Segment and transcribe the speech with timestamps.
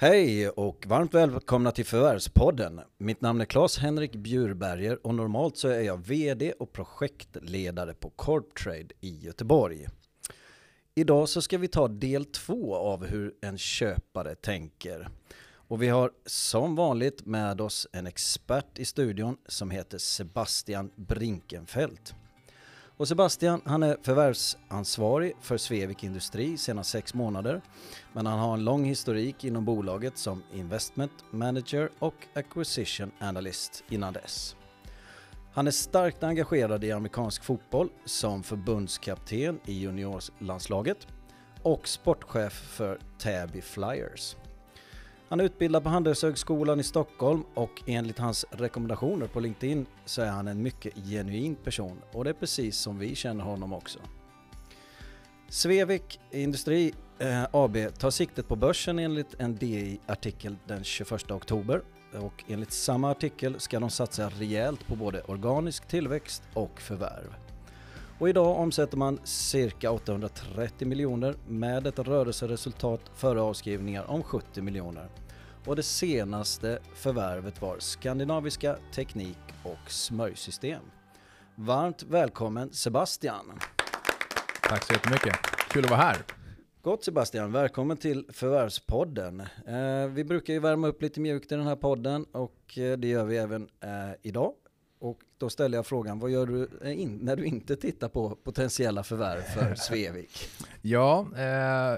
[0.00, 2.80] Hej och varmt välkomna till Förvärvspodden.
[2.98, 8.88] Mitt namn är Claes-Henrik Bjurberger och normalt så är jag VD och projektledare på Corptrade
[9.00, 9.86] i Göteborg.
[10.94, 15.08] Idag så ska vi ta del två av hur en köpare tänker.
[15.50, 22.14] Och vi har som vanligt med oss en expert i studion som heter Sebastian Brinkenfeldt.
[22.98, 27.60] Och Sebastian, han är förvärvsansvarig för Svevik Industri sedan sex månader.
[28.12, 34.12] Men han har en lång historik inom bolaget som investment manager och acquisition analyst innan
[34.12, 34.56] dess.
[35.52, 41.06] Han är starkt engagerad i amerikansk fotboll som förbundskapten i juniorlandslaget
[41.62, 44.36] och sportchef för Täby Flyers.
[45.28, 50.30] Han är utbildad på Handelshögskolan i Stockholm och enligt hans rekommendationer på LinkedIn så är
[50.30, 53.98] han en mycket genuin person och det är precis som vi känner honom också.
[55.48, 61.82] Svevik Industri eh, AB tar siktet på börsen enligt en DI-artikel den 21 oktober
[62.12, 67.47] och enligt samma artikel ska de satsa rejält på både organisk tillväxt och förvärv.
[68.20, 75.08] Och idag omsätter man cirka 830 miljoner med ett rörelseresultat före avskrivningar om 70 miljoner.
[75.66, 80.82] Och det senaste förvärvet var Skandinaviska Teknik och Smörjsystem.
[81.54, 83.58] Varmt välkommen Sebastian!
[84.62, 85.36] Tack så jättemycket.
[85.70, 86.16] Kul att vara här.
[86.82, 89.40] Gott Sebastian, välkommen till Förvärvspodden.
[89.66, 93.08] Eh, vi brukar ju värma upp lite mjukt i den här podden och eh, det
[93.08, 93.90] gör vi även eh,
[94.22, 94.54] idag.
[95.38, 99.02] Då ställer jag frågan, vad gör du eh, in, när du inte tittar på potentiella
[99.02, 100.48] förvärv för Svevik?
[100.82, 101.44] ja, eh,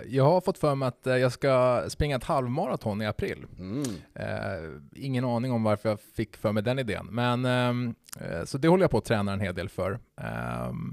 [0.09, 3.47] jag har fått för mig att eh, jag ska springa ett halvmaraton i april.
[3.59, 3.83] Mm.
[4.15, 8.59] Eh, ingen aning om varför jag fick för mig den idén, men ehm, eh, så
[8.59, 9.99] det håller jag på att träna en hel del för.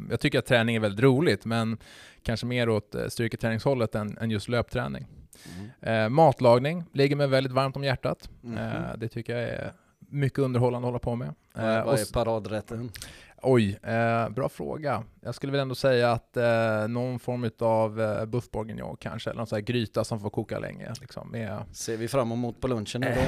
[0.10, 1.78] Jag tycker att träning är väldigt roligt, men
[2.24, 5.08] kanske mer åt eh, styrketräningshållet än, än just löpträning.
[5.82, 6.14] Mm.
[6.14, 8.30] matlagning ligger mig väldigt varmt om hjärtat.
[8.44, 9.00] Mm.
[9.00, 9.74] det tycker jag är
[10.10, 11.34] mycket underhållande att hålla på med.
[11.54, 12.92] Vad är, vad är paradrätten?
[13.42, 15.04] Oj, eh, bra fråga.
[15.22, 19.38] Jag skulle väl ändå säga att eh, någon form av eh, buff bourguignon kanske, eller
[19.38, 20.94] någon sån här gryta som får koka länge.
[21.02, 21.64] Liksom, med...
[21.72, 23.22] Ser vi fram emot på lunchen nu då?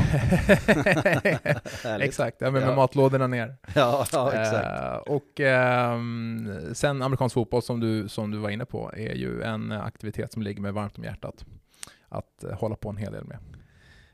[2.00, 2.75] exakt, ja, med ja.
[2.75, 3.56] matlådorna ner.
[3.75, 4.81] Ja, ja exakt.
[4.81, 6.00] Eh, och eh,
[6.73, 10.41] sen amerikansk fotboll som du, som du var inne på är ju en aktivitet som
[10.41, 11.46] ligger mig varmt om hjärtat
[12.09, 13.38] att eh, hålla på en hel del med.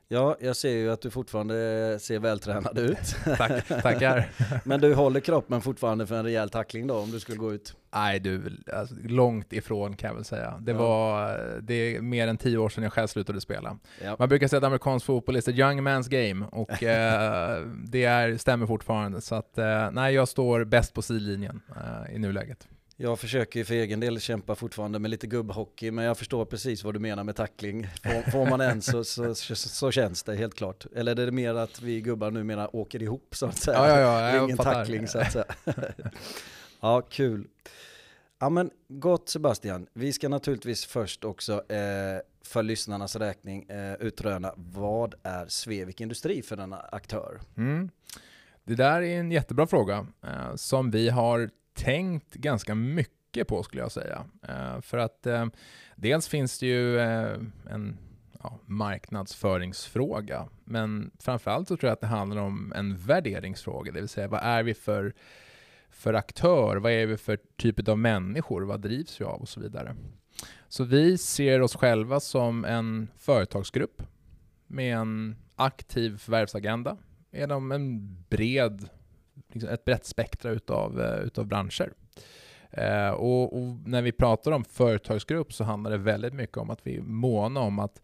[0.08, 3.16] Ja, jag ser ju att du fortfarande ser vältränad ut.
[3.38, 4.30] Tack, tackar.
[4.64, 7.76] Men du håller kroppen fortfarande för en rejäl tackling då om du skulle gå ut?
[7.94, 10.58] Nej du, alltså, långt ifrån kan jag väl säga.
[10.62, 10.78] Det, ja.
[10.78, 13.78] var, det är mer än tio år sedan jag själv slutade spela.
[14.04, 14.16] Ja.
[14.20, 18.38] Man brukar säga att amerikansk fotboll är a young man's game och eh, det är,
[18.38, 19.22] stämmer fortfarande.
[19.22, 22.68] Så att, eh, nej, jag står bäst på sidlinjen eh, i nuläget.
[22.98, 26.84] Jag försöker ju för egen del kämpa fortfarande med lite gubbhockey, men jag förstår precis
[26.84, 27.88] vad du menar med tackling.
[28.04, 30.86] Får, får man en så, så, så, så, känns det helt klart.
[30.96, 33.78] Eller är det mer att vi gubbar numera åker ihop så att säga?
[33.78, 35.46] Ja, ja, ja, Ingen tackling så att säga.
[36.80, 37.48] ja, kul.
[38.40, 44.54] Ja men gott Sebastian, vi ska naturligtvis först också eh, för lyssnarnas räkning eh, utröna
[44.56, 47.40] vad är Svevik Industri för denna aktör?
[47.58, 47.90] Mm.
[48.64, 53.82] Det där är en jättebra fråga eh, som vi har tänkt ganska mycket på skulle
[53.82, 54.26] jag säga.
[54.48, 55.46] Eh, för att eh,
[55.96, 57.98] dels finns det ju eh, en
[58.44, 64.10] ja, marknadsföringsfråga, men framförallt så tror jag att det handlar om en värderingsfråga, det vill
[64.10, 65.14] säga vad är vi för,
[65.90, 69.60] för aktör, vad är vi för typ av människor, vad drivs vi av och så
[69.60, 69.96] vidare.
[70.68, 74.02] Så vi ser oss själva som en företagsgrupp
[74.68, 76.98] med en aktiv förvärvsagenda,
[77.32, 78.90] genom en bred
[79.54, 81.94] liksom ett brett spektra utav, eh, utav branscher.
[82.72, 86.88] Eh, och, och, när vi pratar om företagsgrupp så handlar det väldigt mycket om att
[86.88, 88.02] vi är måna om att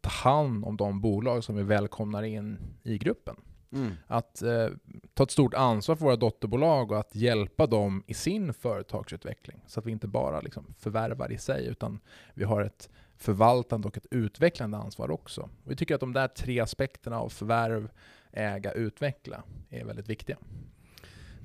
[0.00, 3.36] ta hand om de bolag som vi välkomnar in i gruppen.
[3.72, 3.92] Mm.
[4.06, 4.68] Att eh,
[5.14, 9.64] ta ett stort ansvar för våra dotterbolag och att hjälpa dem i sin företagsutveckling.
[9.66, 12.00] Så att vi inte bara liksom förvärvar i sig, utan
[12.34, 15.40] vi har ett förvaltande och ett utvecklande ansvar också.
[15.42, 17.90] Och vi tycker att de där tre aspekterna av förvärv,
[18.32, 20.38] äga, utveckla är väldigt viktiga.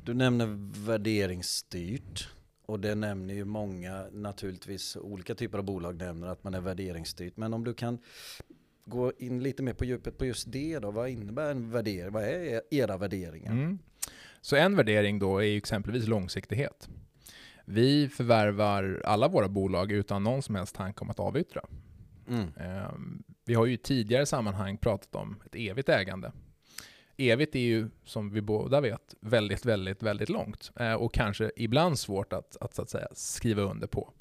[0.06, 0.48] Du nämner
[0.86, 2.30] värderingsstyrt
[2.66, 7.38] och det nämner ju många naturligtvis, olika typer av bolag nämner att man är värderingsstyrt.
[7.38, 8.00] Men om du kan
[8.86, 12.12] gå in lite mer på djupet på just det då, vad innebär en värdering?
[12.12, 13.52] Vad är era värderingar?
[13.52, 13.80] Mm.
[14.42, 16.90] Så en värdering då är exempelvis långsiktighet.
[17.66, 21.62] Vi förvärvar alla våra bolag utan någon som helst tanke om att avyttra.
[22.28, 22.48] Mm.
[22.58, 26.32] Ehm, vi har ju i tidigare sammanhang pratat om ett evigt ägande
[27.20, 32.00] evigt är ju, som vi båda vet, väldigt, väldigt, väldigt långt eh, och kanske ibland
[32.00, 34.14] svårt att, att, att säga, skriva under på.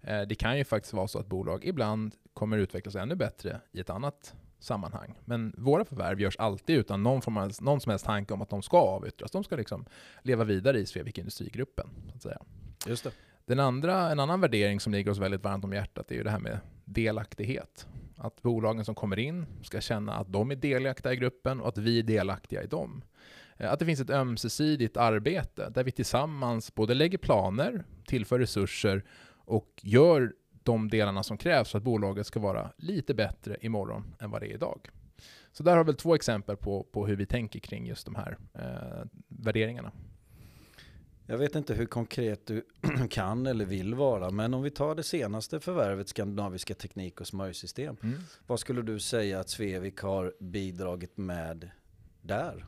[0.00, 3.80] Eh, det kan ju faktiskt vara så att bolag ibland kommer utvecklas ännu bättre i
[3.80, 5.18] ett annat sammanhang.
[5.24, 8.50] Men våra förvärv görs alltid utan någon, form av, någon som helst tanke om att
[8.50, 9.30] de ska avyttras.
[9.30, 9.84] De ska liksom
[10.22, 11.86] leva vidare i Svevik Industrigruppen.
[12.10, 12.38] Så att säga.
[12.86, 13.10] Just det.
[13.46, 16.30] Den andra, en annan värdering som ligger oss väldigt varmt om hjärtat är ju det
[16.30, 17.86] här med delaktighet.
[18.22, 21.78] Att bolagen som kommer in ska känna att de är delaktiga i gruppen och att
[21.78, 23.04] vi är delaktiga i dem.
[23.56, 29.04] Eh, att det finns ett ömsesidigt arbete där vi tillsammans både lägger planer, tillför resurser
[29.44, 30.32] och gör
[30.62, 34.46] de delarna som krävs för att bolaget ska vara lite bättre imorgon än vad det
[34.46, 34.88] är idag.
[35.52, 38.38] Så där har vi två exempel på, på hur vi tänker kring just de här
[38.54, 39.92] eh, värderingarna.
[41.26, 42.62] Jag vet inte hur konkret du
[43.10, 47.96] kan eller vill vara, men om vi tar det senaste förvärvet, Skandinaviska Teknik och Smörjsystem.
[48.02, 48.18] Mm.
[48.46, 51.70] Vad skulle du säga att Svevik har bidragit med
[52.22, 52.66] där?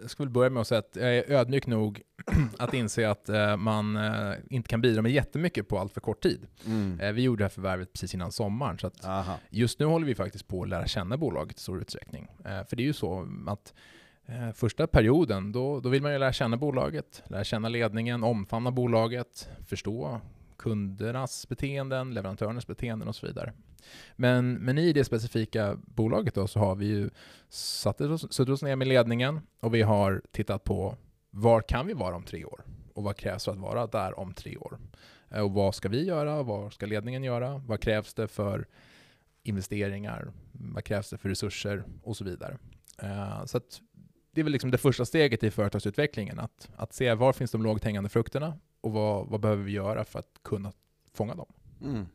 [0.00, 2.02] jag skulle börja med att säga att jag är ödmjuk nog
[2.58, 6.22] att inse att eh, man eh, inte kan bidra med jättemycket på allt för kort
[6.22, 6.46] tid.
[6.66, 7.00] Mm.
[7.00, 8.90] Eh, vi gjorde det här förvärvet precis innan sommaren, så
[9.50, 12.28] just nu håller vi faktiskt på att lära känna bolaget i stor utsträckning.
[12.42, 13.74] för det är ju så att
[14.28, 18.70] Eh, första perioden, då, då vill man ju lära känna bolaget, lära känna ledningen, omfamna
[18.70, 20.20] bolaget, förstå
[20.56, 23.52] kundernas beteenden, leverantörernas beteenden och så vidare.
[24.16, 27.10] Men, men i det specifika bolaget då så har vi ju
[27.48, 30.96] satt oss, suttit oss ner med ledningen och vi har tittat på
[31.30, 32.64] var kan vi vara om tre år?
[32.94, 34.78] Och vad krävs för att vara där om tre år?
[35.30, 36.42] Eh, och vad ska vi göra?
[36.42, 37.58] Vad ska ledningen göra?
[37.66, 38.66] Vad krävs det för
[39.42, 40.32] investeringar?
[40.52, 41.84] Vad krävs det för resurser?
[42.02, 42.58] Och så vidare.
[43.02, 43.80] Eh, så att
[44.38, 47.62] det är väl liksom det första steget i företagsutvecklingen, att, att se var finns de
[47.62, 50.72] lågt hängande frukterna och vad, vad behöver vi göra för att kunna
[51.12, 51.52] fånga dem?
[51.84, 52.06] Mm.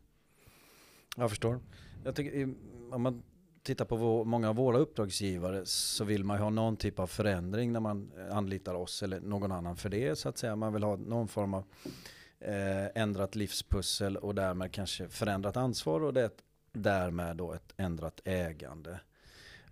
[1.18, 1.60] Jag förstår.
[2.04, 2.54] Jag tycker,
[2.92, 3.24] om man
[3.64, 7.08] tittar på vår, många av våra uppdragsgivare så vill man ju ha någon typ av
[7.08, 10.56] förändring när man eh, anlitar oss eller någon annan för det så att säga.
[10.56, 11.64] Man vill ha någon form av
[12.40, 16.32] eh, ändrat livspussel och därmed kanske förändrat ansvar och det,
[16.72, 19.00] därmed då ett ändrat ägande.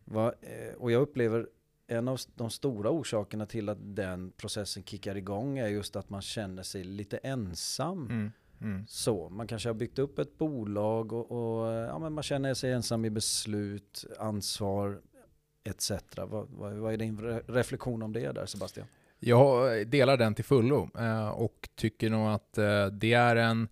[0.06, 1.48] Va, eh, och jag upplever
[1.92, 6.22] en av de stora orsakerna till att den processen kickar igång är just att man
[6.22, 8.06] känner sig lite ensam.
[8.10, 8.32] Mm.
[8.62, 8.86] Mm.
[8.88, 12.72] Så, man kanske har byggt upp ett bolag och, och, ja, men man känner sig
[12.72, 15.02] ensam i beslut, ansvar
[15.64, 15.92] etc.
[16.18, 18.88] Vad, vad, vad är din reflektion om det där Sebastian?
[19.20, 23.68] Jag delar den till fullo eh, och tycker nog att eh, det är en,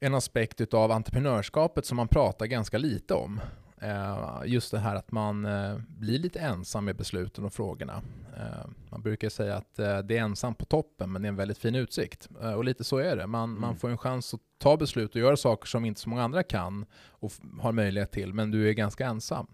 [0.00, 3.40] en aspekt av entreprenörskapet som man pratar ganska lite om.
[3.82, 8.02] Eh, just det här att man eh, blir lite ensam med besluten och frågorna.
[8.36, 11.58] Eh, man brukar säga att det är ensam på toppen, men det är en väldigt
[11.58, 12.28] fin utsikt.
[12.56, 13.26] Och lite så är det.
[13.26, 13.60] Man, mm.
[13.60, 16.42] man får en chans att ta beslut och göra saker som inte så många andra
[16.42, 19.46] kan och har möjlighet till, men du är ganska ensam.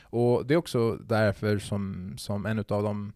[0.00, 3.12] Och Det är också därför som, som en av de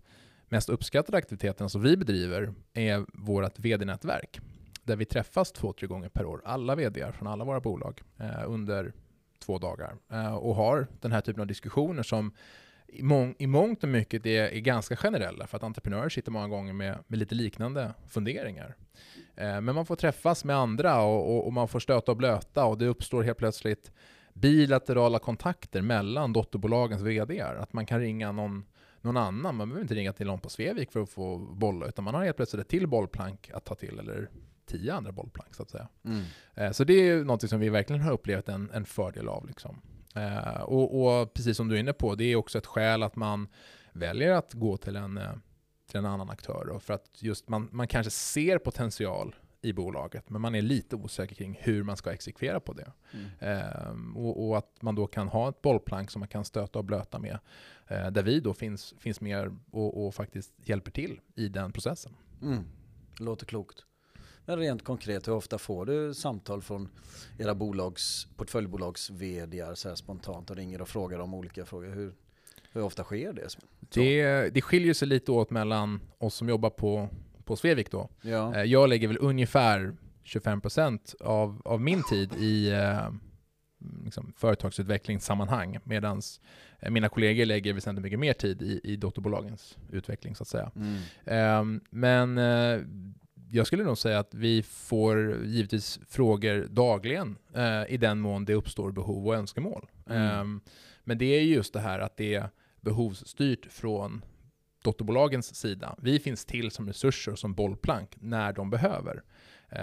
[0.48, 4.40] mest uppskattade aktiviteterna som vi bedriver är vårt vd-nätverk.
[4.84, 8.02] Där vi träffas två, tre gånger per år, alla vd från alla våra bolag,
[8.46, 8.92] under
[9.40, 9.96] två dagar.
[10.12, 12.32] Eh, och har den här typen av diskussioner som
[12.92, 16.48] i, mång, i mångt och mycket är, är, ganska generella för att entreprenörer sitter många
[16.48, 18.76] gånger med, med lite liknande funderingar.
[19.37, 22.64] Eh, men man får träffas med andra och, och, och, man får stöta och blöta
[22.64, 23.92] och det uppstår helt plötsligt
[24.32, 28.64] bilaterala kontakter mellan dotterbolagens vd Att man kan ringa någon,
[29.00, 32.04] någon annan, man behöver inte ringa till någon på Svevik för att få bolla, utan
[32.04, 34.30] man har helt plötsligt ett till bollplank att ta till, eller
[34.70, 35.88] tio andra bollplank så att säga.
[36.04, 36.24] Mm.
[36.54, 39.46] Eh, så det är något som vi verkligen har upplevt en, en fördel av.
[39.46, 39.80] Liksom.
[40.14, 43.16] Eh, och, och, precis som du är inne på, det är också ett skäl att
[43.16, 43.48] man
[43.92, 45.32] väljer att gå till en, eh,
[45.86, 46.64] till en annan aktör.
[46.68, 50.96] Då, för att just man, man kanske ser potential i bolaget, men man är lite
[50.96, 52.92] osäker kring hur man ska exekvera på det.
[53.12, 53.58] Mm.
[53.58, 56.84] Eh, och, och, att man då kan ha ett bollplank som man kan stöta och
[56.84, 57.38] blöta med,
[57.88, 62.12] eh, där vi då finns, finns med och, och, faktiskt hjälper till i den processen.
[62.42, 62.64] Mm.
[63.18, 63.84] Låter klokt.
[64.44, 66.88] Men rent konkret, hur ofta får du samtal från
[67.38, 71.88] era bolags, portföljbolags vd så spontant och ringer och frågar om olika frågor?
[71.88, 72.14] Hur,
[72.73, 73.49] hur ofta sker det?
[73.80, 74.54] det?
[74.54, 77.09] Det skiljer sig lite åt mellan oss som jobbar på,
[77.44, 78.09] på Svevik då.
[78.23, 78.54] Ja.
[78.54, 83.11] Eh, jag lägger väl ungefär 25% av, av min tid i eh,
[84.04, 86.23] liksom, företagsutvecklingssammanhang medan
[86.80, 90.70] eh, mina kollegor lägger väsentligt mycket mer tid i, i dotterbolagens utveckling så att säga.
[90.76, 90.97] Mm.
[91.25, 92.38] Eh, men
[93.50, 98.54] jag skulle nog säga att vi får givetvis frågor dagligen eh, i den mån det
[98.54, 99.90] uppstår behov och önskemål.
[100.07, 100.40] Mm.
[100.40, 100.61] Um,
[101.04, 102.49] men det är just det här att det är
[102.80, 104.25] behovsstyrt från
[104.83, 105.97] dotterbolagens sida.
[105.99, 109.23] Vi finns till som resurser och som bollplank när de behöver.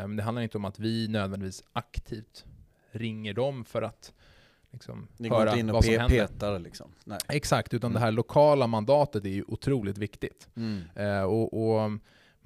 [0.03, 2.45] Um, det handlar inte om att vi nödvändigtvis aktivt
[2.91, 4.13] ringer dem för att
[4.71, 6.07] liksom, Ni höra inte in och pe.
[6.07, 6.91] Petar, liksom.
[7.03, 7.19] Nej.
[7.27, 7.99] Exakt, utan mm.
[7.99, 10.49] det här lokala mandatet är ju otroligt viktigt.
[10.55, 10.83] Mm.
[10.99, 11.91] Uh, och, och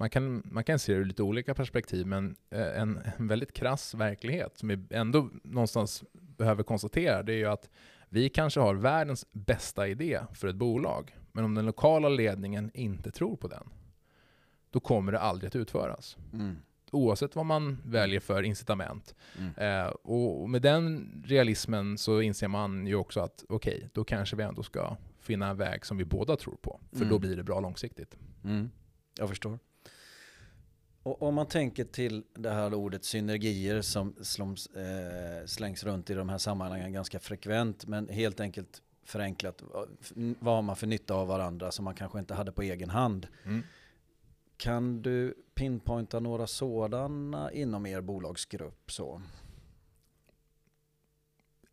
[0.02, 3.52] man kan, man kan se det ur lite olika perspektiv, men eh, en, en väldigt
[3.52, 7.70] krass verklighet som vi ändå någonstans behöver konstatera, det är ju att
[8.08, 13.10] Vi kanske har världens bästa idé för ett bolag, men om den lokala ledningen inte
[13.10, 13.68] tror på den,
[14.70, 16.16] då kommer det aldrig att utföras.
[16.32, 16.56] Mm.
[16.90, 19.14] Oavsett vad man väljer för incitament.
[19.38, 19.54] Mm.
[19.56, 24.36] Eh, och med den realismen så inser man ju också att okej, okay, då kanske
[24.36, 26.80] vi ändå ska finna en väg som vi båda tror på.
[26.90, 27.08] För Mm.
[27.08, 28.16] då blir det bra långsiktigt.
[28.44, 28.70] Mm.
[29.18, 29.58] Jag förstår.
[31.04, 36.14] Och om man tänker till det här ordet synergier som slåms, eh, slängs runt i
[36.14, 39.88] de här sammanhangen ganska frekvent, men helt enkelt förenklat, vad-
[40.40, 43.26] vad har man för nytta av varandra som man kanske inte hade på egen hand?
[43.44, 43.62] Mm.
[44.56, 48.92] Kan du pinpointa några sådana inom er bolagsgrupp?
[48.92, 49.22] Så?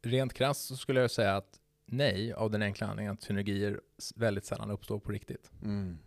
[0.01, 3.81] Rent krasst så skulle jag säga att nej, av den enkla anledningen att synergier
[4.15, 5.51] väldigt sällan uppstår på riktigt.
[5.63, 5.97] Mm.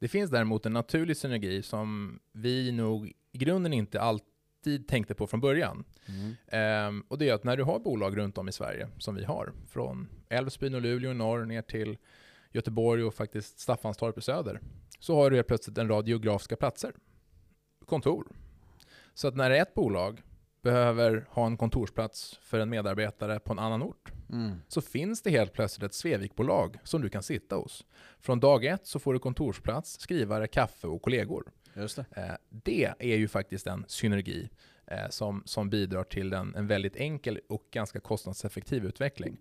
[0.00, 5.26] Det finns däremot en naturlig synergi som vi nog i grunden inte alltid tänkte på
[5.26, 5.84] från början.
[6.06, 6.34] Mm.
[6.46, 9.24] Ehm, och det är att när du har bolag runt om i Sverige, som vi
[9.24, 11.98] har, från Älvsbyn och Luleå i norr ner till
[12.52, 14.60] Göteborg och faktiskt Staffanstorp i söder,
[14.98, 16.92] så har du helt plötsligt en rad geografiska platser,
[17.86, 18.26] kontor.
[19.14, 20.22] Så att när ett bolag
[20.62, 24.56] behöver ha en kontorsplats för en medarbetare på en annan ort, Mm.
[24.68, 27.84] så finns det helt plötsligt ett Svevikbolag som du kan sitta hos.
[28.20, 31.52] Från dag ett så får du kontorsplats, skrivare, kaffe och kollegor.
[31.74, 32.04] Just det.
[32.16, 34.50] Eh, det är ju faktiskt en synergi
[34.86, 39.36] eh, som, som bidrar till en, en väldigt enkel och ganska kostnadseffektiv utveckling.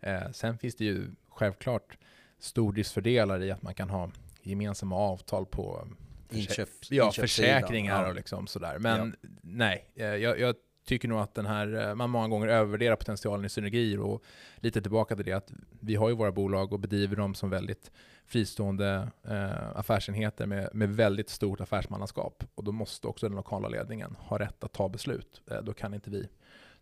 [0.00, 1.98] Eh, sen finns det ju självklart
[2.38, 4.10] stordriftsfördelar i att man kan ha
[4.42, 5.88] gemensamma avtal på
[6.30, 7.12] Inköp, ja, inköpssidan.
[7.12, 8.08] försäkringar Ja.
[8.08, 8.78] och liksom sådär.
[8.78, 10.54] Men nej, eh, jag, jag
[10.88, 14.22] tycker nog att den här, eh, man många gånger övervärderar potentialen i synergier och
[14.56, 17.90] lite tillbaka till det att vi har ju våra bolag och bedriver dem som väldigt
[18.26, 22.44] fristående eh, affärsenheter med, med väldigt stort affärsmannaskap.
[22.54, 25.42] Och då måste också den lokala ledningen ha rätt att ta beslut.
[25.50, 26.28] Eh, då kan inte vi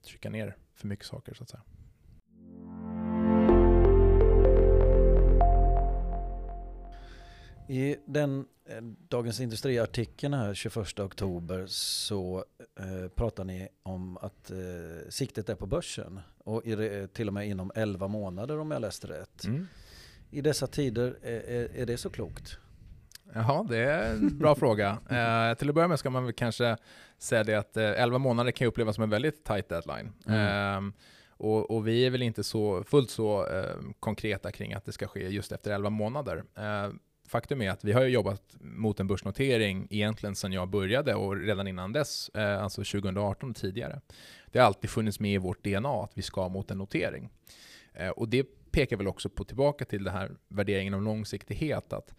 [0.05, 1.63] trycka ner för mycket saker så att säga.
[7.69, 8.47] I den
[9.09, 12.45] Dagens Industri-artikeln här 21 oktober så
[12.79, 14.57] eh, pratar ni om att eh,
[15.09, 19.07] siktet är på börsen och det- till och med inom 11 månader om jag läste
[19.07, 19.45] rätt.
[19.45, 19.67] Mm.
[20.31, 22.59] I dessa tider, är, är, är det så klokt?
[23.35, 24.91] Jaha, det är en bra fråga.
[25.11, 26.77] Eh, till att börja med ska man väl kanske
[27.19, 30.13] säga det att eh, 11 månader kan upplevas som en väldigt tight deadline.
[30.27, 30.87] Mm.
[30.89, 30.93] Eh,
[31.29, 35.07] och, och vi är väl inte så fullt så eh, konkreta kring att det ska
[35.09, 36.45] ske just efter 11 månader.
[37.29, 41.67] Faktum är att vi har jobbat mot en börsnotering egentligen sedan jag började och redan
[41.67, 44.01] innan dess, eh, alltså 2018 och tidigare.
[44.53, 47.29] Det har alltid funnits med i vårt DNA att vi ska mot en notering.
[47.95, 52.15] Eh, och det pekar väl också på tillbaka till den här värderingen om långsiktighet, att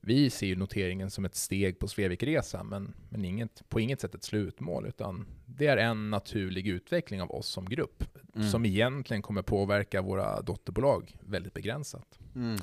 [0.00, 4.14] vi ser ju noteringen som ett steg på Svevikresan, men, men inget, på inget sätt
[4.14, 8.48] ett slutmål, utan det är en naturlig utveckling av oss som grupp, Mm.
[8.48, 12.18] som egentligen kommer påverka våra dotterbolag väldigt begränsat.
[12.34, 12.56] Mm.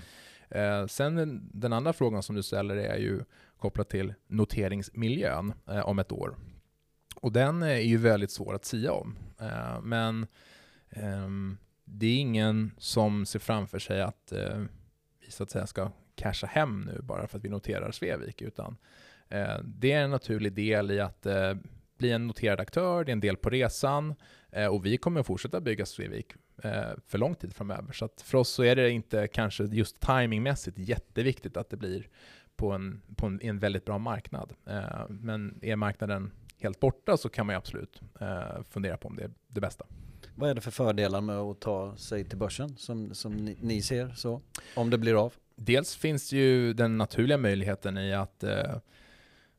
[0.50, 3.24] Eh, sen den, andra frågan som du ställer är ju
[3.58, 6.36] kopplat till noteringsmiljön eh, om ett år.
[7.16, 9.18] Och den eh, är ju väldigt svår att sia om.
[9.40, 10.28] Eh, men
[10.90, 14.64] ehm, det är ingen som ser framför sig att eh,
[15.20, 18.78] vi så att säga ska casha hem nu bara för att vi noterar Svevik, utan
[19.30, 21.54] eh, det är en naturlig del i att eh,
[21.98, 24.16] bli en noterad aktör, det är en del på resan
[24.52, 26.34] eh, och vi kommer att fortsätta bygga Svevik
[27.08, 27.94] för lång tid framöver.
[27.94, 32.08] Så att för oss så är det inte kanske just timingmässigt jätteviktigt att det blir
[32.56, 34.54] på en, på en, en väldigt bra marknad.
[34.66, 39.16] Eh, men är marknaden helt borta så kan man ju absolut eh, fundera på om
[39.16, 39.86] det är det bästa.
[40.36, 43.82] Vad är det för fördelar med att ta sig till börsen som, som ni, ni
[43.82, 44.42] ser så?
[44.76, 45.34] Om det blir av?
[45.56, 48.78] Dels finns ju den naturliga möjligheten i att eh,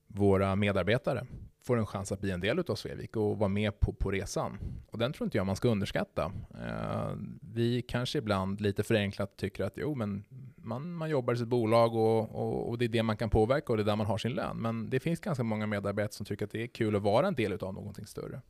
[0.06, 1.26] våra medarbetare
[1.68, 4.58] får en chans att bli en del av Svevik och vara med på, på resan.
[4.90, 6.32] Och den tror inte jag man ska underskatta.
[6.54, 10.24] Eh, vi kanske ibland lite förenklat tycker att jo, men
[10.56, 13.72] man, man jobbar i sitt bolag och, och, och det är det man kan påverka
[13.72, 14.56] och det är där man har sin lön.
[14.56, 17.34] Men det finns ganska många medarbetare som tycker att det är kul att vara en
[17.34, 18.40] del av någonting större.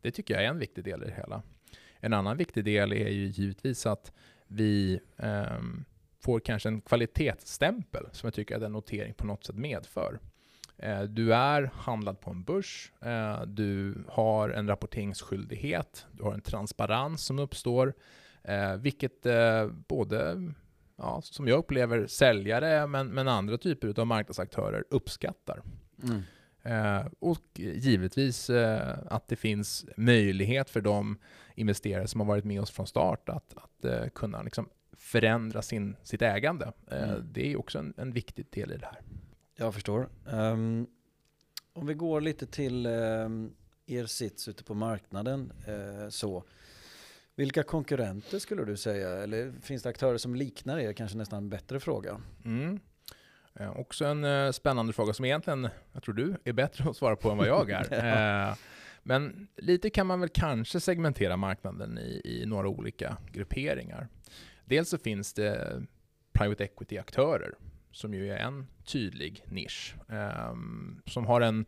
[0.00, 1.42] Det tycker jag är en viktig del i det hela.
[2.00, 4.12] En annan viktig del är ju givetvis att
[4.46, 5.60] vi eh,
[6.20, 10.18] får kanske en kvalitetsstämpel som jag tycker att en notering på något sätt medför.
[10.82, 16.40] Eh, Du är handlad på en börs, eh, du har en rapporteringsskyldighet, du har en
[16.40, 17.94] transparens som uppstår,
[18.44, 19.26] eh, vilket
[19.88, 20.52] både,
[20.96, 25.62] ja, som jag upplever, säljare men, men andra typer av marknadsaktörer uppskattar.
[26.02, 26.22] Mm.
[26.62, 31.18] Eh, och givetvis eh, att det finns möjlighet för de
[31.54, 35.96] investerare som har varit med oss från start att, att eh, kunna liksom förändra sin,
[36.02, 36.72] sitt ägande.
[36.90, 37.28] Mm.
[37.32, 39.00] Det är också en, en viktig del i det här.
[39.60, 40.08] Jag förstår.
[40.30, 40.86] Ehm,
[41.72, 43.52] om vi går lite till ehm,
[43.86, 45.52] er sits ute på marknaden.
[45.66, 46.44] eh, så.
[47.34, 49.10] Vilka konkurrenter skulle du säga?
[49.10, 50.92] Eller finns det aktörer som liknar er?
[50.92, 52.20] Kanske nästan en bättre fråga.
[52.44, 52.80] Mm.
[53.54, 57.16] Eh, också en eh, spännande fråga som egentligen, jag tror du är bättre att svara
[57.16, 57.86] på än vad jag är.
[57.90, 58.48] ja.
[58.50, 58.56] eh,
[59.02, 64.08] men lite kan man väl kanske segmentera marknaden i, i några olika grupperingar.
[64.64, 65.82] Dels så finns det
[66.32, 67.54] private equity-aktörer
[67.92, 69.94] som ju är en tydlig nisch.
[70.08, 71.66] Ehm, som har en,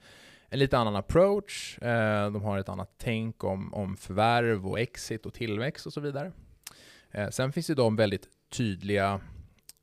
[0.49, 5.27] en lite annan approach, eh, de har ett annat tänk om, om förvärv och exit
[5.27, 6.33] och tillväxt och så vidare.
[7.11, 9.21] Eh, sen finns det de väldigt tydliga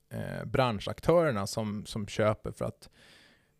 [0.09, 2.89] eh, branschaktörerna som, som köper för att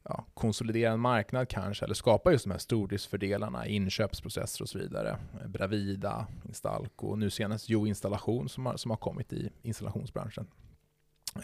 [0.04, 5.18] ja, konsolidera en marknad kanske, eller skapa just de här stordriftsfördelarna, inköpsprocesser och så vidare.
[5.48, 10.48] Bravida, Instalco och nu senast Jo Installation som har, som har kommit i installationsbranschen.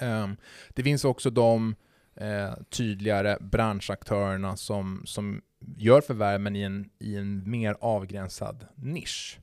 [0.01, 0.37] Um,
[0.73, 1.75] det finns också de
[2.15, 5.41] eh, tydligare branschaktörerna som, som
[5.77, 9.39] gör förvärv men i en, i en mer avgränsad nisch.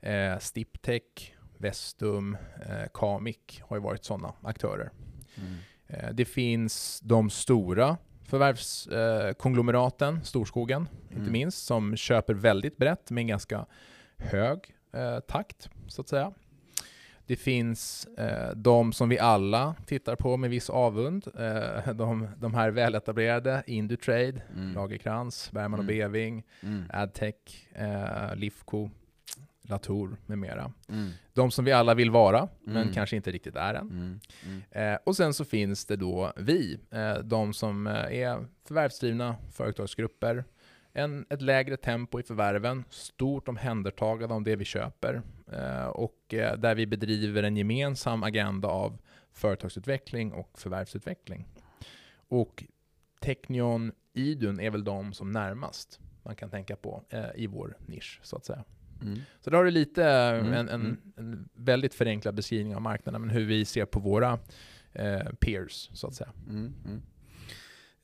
[0.00, 2.36] Eh, Stiptech, Vestum,
[2.66, 4.90] eh, Kamik har ju varit sådana aktörer.
[5.34, 5.54] Mm.
[5.86, 11.20] Eh, det finns de stora förvärvskonglomeraten, eh, Storskogen mm.
[11.20, 13.66] inte minst, som köper väldigt brett med en ganska
[14.16, 14.58] hög
[15.26, 16.32] takt, så att säga.
[17.26, 21.26] Det finns eh, de som vi alla tittar på med viss avund.
[21.38, 24.74] Eh, de, de här väletablerade, Indutrade, mm.
[24.74, 25.80] Lagerkrans, Bergman mm.
[25.80, 26.84] och Beving, mm.
[26.92, 28.90] Adtech, eh, Lifco,
[29.62, 30.72] Latour med mera.
[30.88, 31.10] Mm.
[31.32, 32.94] De som vi alla vill vara, men mm.
[32.94, 33.90] kanske inte riktigt är än.
[33.90, 34.20] Mm.
[34.46, 34.92] mm.
[34.94, 40.44] Eh, och sen så finns det då vi, eh, de som eh, är förvärvsdrivna företagsgrupper,
[40.92, 45.22] en, ett lägre tempo i förvärven, stort omhändertagande om det vi köper
[45.88, 48.98] och eh, där vi bedriver en gemensam agenda av
[49.32, 51.46] företagsutveckling och förvärvsutveckling.
[52.28, 52.64] Och
[53.20, 58.20] Technion, Idun är väl de som närmast man kan tänka på eh, i vår nisch,
[58.22, 58.64] så att säga.
[59.02, 59.18] Mm.
[59.40, 60.52] Så då har du lite mm.
[60.52, 60.98] en, en, mm.
[61.16, 64.38] en, väldigt förenklad beskrivning av marknaden, men hur vi ser på våra
[64.92, 66.32] eh, peers, så att säga.
[66.48, 66.74] Mm.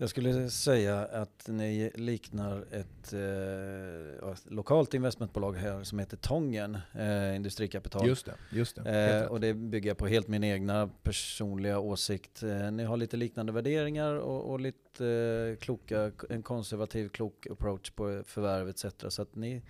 [0.01, 7.37] Jag skulle säga att ni liknar ett eh, lokalt investmentbolag här som heter Tången eh,
[7.37, 8.09] Industrikapital.
[8.09, 8.35] Just det.
[8.51, 9.21] Just det.
[9.21, 12.43] Eh, och det bygger på helt min egna personliga åsikt.
[12.43, 17.91] Eh, ni har lite liknande värderingar och, och lite eh, kloka, en konservativ klok approach
[17.91, 18.85] på förvärv etc.
[19.09, 19.63] Så att ni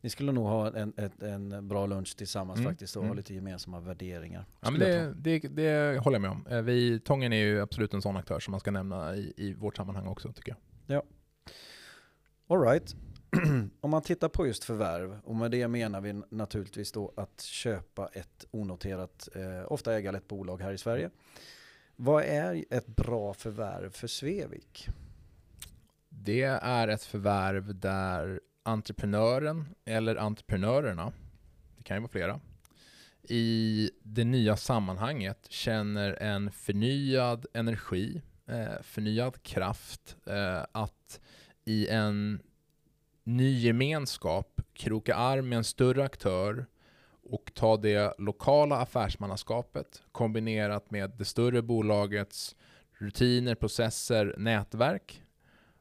[0.00, 2.70] ni skulle nog ha en, en, en bra lunch tillsammans mm.
[2.70, 3.10] faktiskt och mm.
[3.10, 4.44] ha lite gemensamma värderingar.
[4.60, 6.46] Ja, men det, det, det, håller jag med om.
[6.46, 9.54] Eh, vi, Tången är ju absolut en sån aktör som man ska nämna i, i
[9.54, 10.56] vårt sammanhang också tycker
[10.86, 10.96] jag.
[10.96, 11.02] Ja.
[12.48, 12.96] Alright.
[13.80, 18.08] Om man tittar på just förvärv, och med det menar vi naturligtvis då att köpa
[18.12, 21.10] ett onoterat, eh, ofta ägarlett bolag här i Sverige.
[21.96, 24.88] Vad är ett bra förvärv för Svevik?
[26.08, 31.12] Det är ett förvärv där entreprenören eller entreprenörerna,
[31.76, 32.40] det kan ju vara flera,
[33.22, 41.20] i det nya sammanhanget känner en förnyad energi, eh, förnyad kraft eh, att
[41.64, 42.42] i en
[43.24, 46.66] ny gemenskap kroka arm med en större aktör
[47.30, 52.56] och ta det lokala affärsmannaskapet kombinerat med det större bolagets
[52.92, 55.22] rutiner, processer, nätverk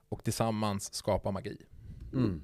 [0.10, 1.58] och tillsammans skapa magi.
[2.14, 2.42] Mm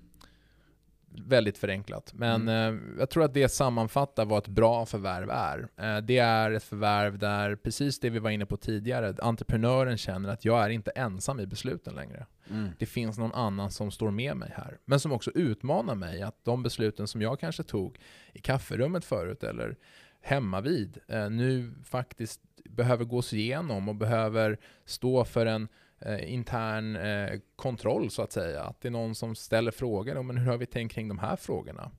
[1.21, 2.13] väldigt förenklat.
[2.13, 2.91] Men mm.
[2.93, 5.67] eh, jag tror att det sammanfattar vad ett bra förvärv är.
[5.77, 10.29] Eh, det är ett förvärv där, precis det vi var inne på tidigare, entreprenören känner
[10.29, 12.25] att jag är inte ensam i besluten längre.
[12.49, 12.69] Mm.
[12.79, 14.77] Det finns någon annan som står med mig här.
[14.85, 17.99] Men som också utmanar mig att de besluten som jag kanske tog
[18.33, 19.75] i kafferummet förut eller
[20.21, 25.67] hemma vid eh, nu faktiskt behöver gås igenom och behöver stå för en
[26.05, 28.63] eh, intern eh, kontroll så att säga.
[28.63, 31.35] Att det är någon som ställer frågor, men hur har vi tänkt kring de här
[31.35, 31.91] frågorna?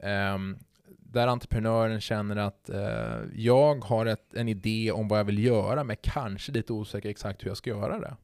[0.00, 0.58] Ehm,
[0.98, 5.84] där entreprenören känner att eh, jag har ett, en idé om vad jag vill göra,
[5.84, 8.16] men kanske lite osäker exakt hur jag ska göra det.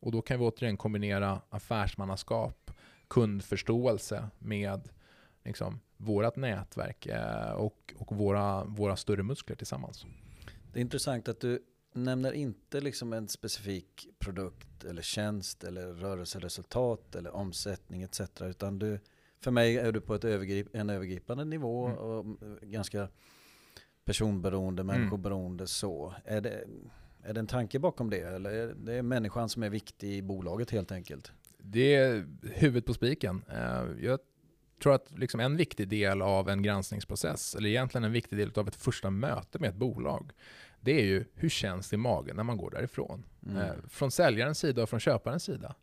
[0.00, 2.70] Och då kan vi återigen kombinera affärsmannaskap,
[3.08, 4.88] kundförståelse med
[5.44, 10.06] liksom, vårt nätverk eh, och, och våra, våra större muskler tillsammans.
[10.72, 11.62] Det är intressant att du
[11.94, 18.20] nämner inte liksom en specifik produkt eller tjänst eller rörelseresultat eller omsättning etc.
[18.40, 19.00] Utan du,
[19.40, 21.98] för mig är du på ett övergrip, en övergripande nivå mm.
[21.98, 23.08] och ganska
[24.04, 24.96] personberoende, mm.
[24.96, 25.68] människoberoende mm.
[25.68, 26.14] så.
[26.24, 26.64] Är det,
[27.22, 30.70] är det en tanke bakom det eller är det människan som är viktig i bolaget
[30.70, 31.32] helt enkelt?
[31.58, 33.44] Det är huvudet på spiken.
[33.48, 34.18] Eh, jag
[34.82, 38.68] tror att liksom en viktig del av en granskningsprocess, eller egentligen en viktig del av
[38.68, 40.32] ett första möte med ett bolag,
[40.84, 43.24] det är ju hur känns det i magen när man går därifrån?
[43.46, 43.56] Mm.
[43.56, 45.74] Eh, från säljarens sida och från köparens sida.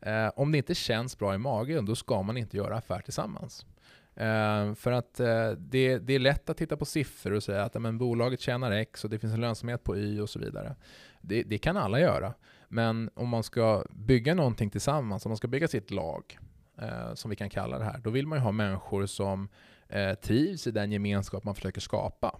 [0.00, 3.66] Eh, om det inte känns bra i magen, då ska man inte göra affär tillsammans.
[4.14, 7.74] Eh, för att eh, det, det, är lätt att titta på siffror och säga att
[7.74, 10.76] men, bolaget tjänar X och det finns en lönsamhet på Y och så vidare.
[11.20, 12.34] Det, det, kan alla göra.
[12.68, 16.38] Men om man ska bygga någonting tillsammans, om man ska bygga sitt lag,
[16.78, 19.48] eh, som vi kan kalla det här, då vill man ju ha människor som
[19.88, 22.38] eh, trivs i den gemenskap man försöker skapa.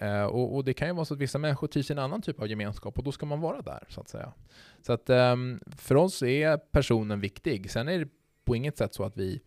[0.00, 2.22] Eh, och, och, det kan ju vara så att vissa människor trivs i en annan
[2.22, 4.32] typ av gemenskap och då ska man vara där, så att säga.
[4.82, 5.36] Så att eh,
[5.76, 7.70] för oss är personen viktig.
[7.70, 8.08] Sen är det
[8.44, 9.40] på inget sätt så att vi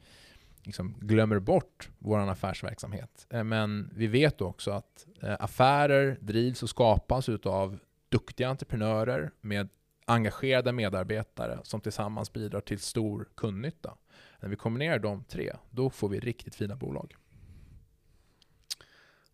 [0.64, 3.28] liksom glömmer bort vår affärsverksamhet.
[3.30, 9.70] Eh, men vi vet också att eh, affärer drivs och skapas av duktiga entreprenörer med
[10.06, 13.98] engagerade medarbetare som tillsammans bidrar till stor kundnytta.
[14.40, 17.16] När vi kombinerar de tre, då får vi riktigt fina bolag.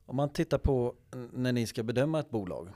[0.06, 0.96] Om man tittar på
[1.34, 2.70] när ni ska bedöma ett bolag,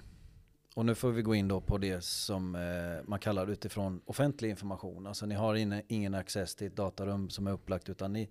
[0.75, 2.61] och nu får vi gå in då på det som eh,
[3.07, 5.07] man kallar utifrån offentlig information.
[5.07, 8.29] Alltså ni har in, ingen access till ett datarum som är upplagt utan ni,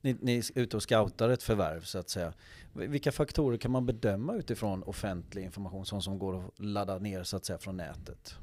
[0.00, 2.32] ni, ni är ute och scoutar ett förvärv så att säga.
[2.72, 7.36] Vilka faktorer kan man bedöma utifrån offentlig information som, som går att ladda ner så
[7.36, 8.36] att säga från nätet?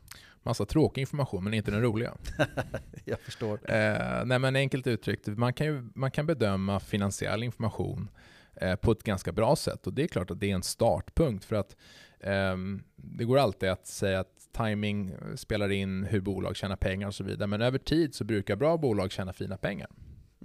[0.44, 2.14] Massa tråkig information men inte den roliga.
[3.06, 3.54] Jag förstår.
[3.72, 8.10] Eh, nej men enkelt uttryckt, man kan, ju, man kan bedöma finansiell information
[8.56, 11.46] eh, på ett ganska bra sätt och det är klart att det är en startpunkt
[11.46, 11.76] för att
[12.26, 17.16] Um, det går alltid att säga att timing spelar in hur bolag tjänar pengar och
[17.16, 19.90] så vidare, men över tid så brukar bra bolag tjäna fina pengar.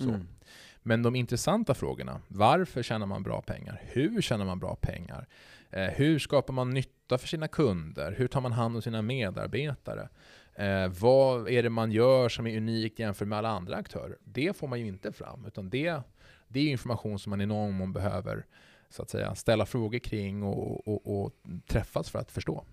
[0.00, 0.26] Mm.
[0.82, 3.82] Men de intressanta frågorna, varför tjänar man bra pengar?
[3.84, 5.26] Hur tjänar man bra pengar?
[5.70, 8.14] Eh, hur skapar man nytta för sina kunder?
[8.18, 10.08] Hur tar man hand om sina medarbetare?
[10.54, 14.16] Eh, vad är det man gör som är unikt jämfört med alla andra aktörer?
[14.24, 16.02] Det får man ju inte fram, utan det,
[16.52, 18.46] det är information som man i någon mån behöver
[18.90, 21.32] så att säga, ställa frågor kring och, och, och
[21.66, 22.64] träffas för att förstå.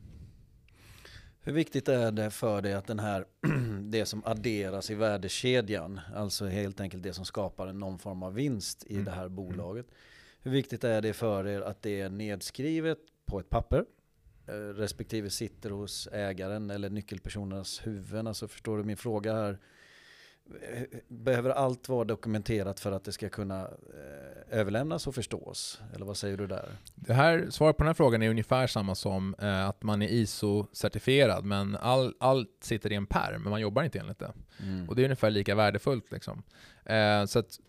[1.42, 3.26] Hur viktigt är det för dig att den här,
[3.82, 8.84] det som adderas i värdekedjan, alltså helt enkelt det som skapar någon form av vinst
[8.88, 9.06] i mm.
[9.06, 9.36] det här mm.
[9.36, 9.86] bolaget.
[10.42, 13.86] Hur viktigt är det för er att det är nedskrivet på ett papper,
[14.48, 18.28] eh, respektive sitter hos ägaren eller nyckelpersonernas huvuden?
[18.28, 19.60] Alltså förstår du min fråga här?
[21.08, 25.82] Behöver allt vara dokumenterat för att det ska kunna eh, överlämnas och förstås?
[25.96, 26.70] Eller vad säger du där?
[26.96, 30.08] Det här, svaret på den här frågan är ungefär samma som eh, att man är
[30.08, 34.32] ISO-certifierad, men all, allt sitter i en pärm, men man jobbar inte enligt det.
[34.64, 34.90] Mm.
[34.90, 36.12] Och det är ungefär lika värdefullt.
[36.12, 36.44] Liksom.
[36.86, 37.60] Eh, så att,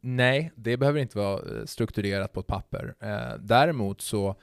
[0.00, 2.94] nej, det behöver inte vara eh, strukturerat på ett papper.
[3.00, 4.36] Eh, däremot så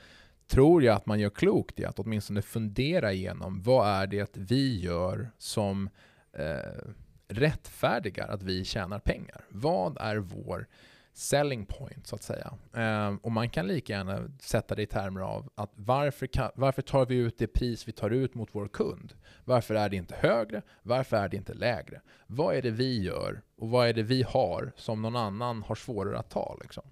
[0.47, 4.79] tror jag att man gör klokt i att åtminstone fundera igenom vad är det vi
[4.79, 5.89] gör som
[6.33, 6.93] eh,
[7.31, 9.45] rättfärdigar att vi tjänar pengar.
[9.49, 10.67] Vad är vår
[11.13, 12.53] selling point så att säga?
[12.73, 16.81] Eh, och man kan lika gärna sätta det i termer av att varför, kan, varför
[16.81, 19.13] tar vi ut det pris vi tar ut mot vår kund?
[19.45, 20.61] Varför är det inte högre?
[20.83, 22.01] Varför är det inte lägre?
[22.27, 25.75] Vad är det vi gör och vad är det vi har som någon annan har
[25.75, 26.57] svårare att ta?
[26.61, 26.83] Liksom?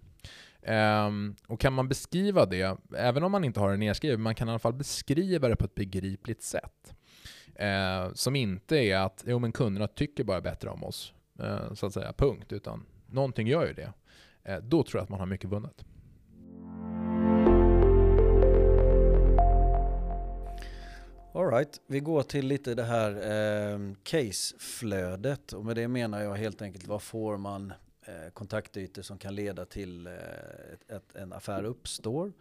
[0.67, 4.47] Um, och kan man beskriva det, även om man inte har det nedskrivet, man kan
[4.47, 6.95] i alla fall beskriva det på ett begripligt sätt.
[7.59, 11.85] Eh, som inte är att jo, men kunderna tycker bara bättre om oss, eh, så
[11.85, 12.53] att säga, punkt.
[12.53, 13.93] Utan någonting gör ju det.
[14.43, 15.85] Eh, då tror jag att man har mycket vunnet.
[21.33, 26.61] Alright, vi går till lite det här eh, caseflödet och med det menar jag helt
[26.61, 27.73] enkelt vad får man
[28.05, 30.13] eh, kontaktytor som kan leda till eh,
[31.13, 32.33] en affär uppstår.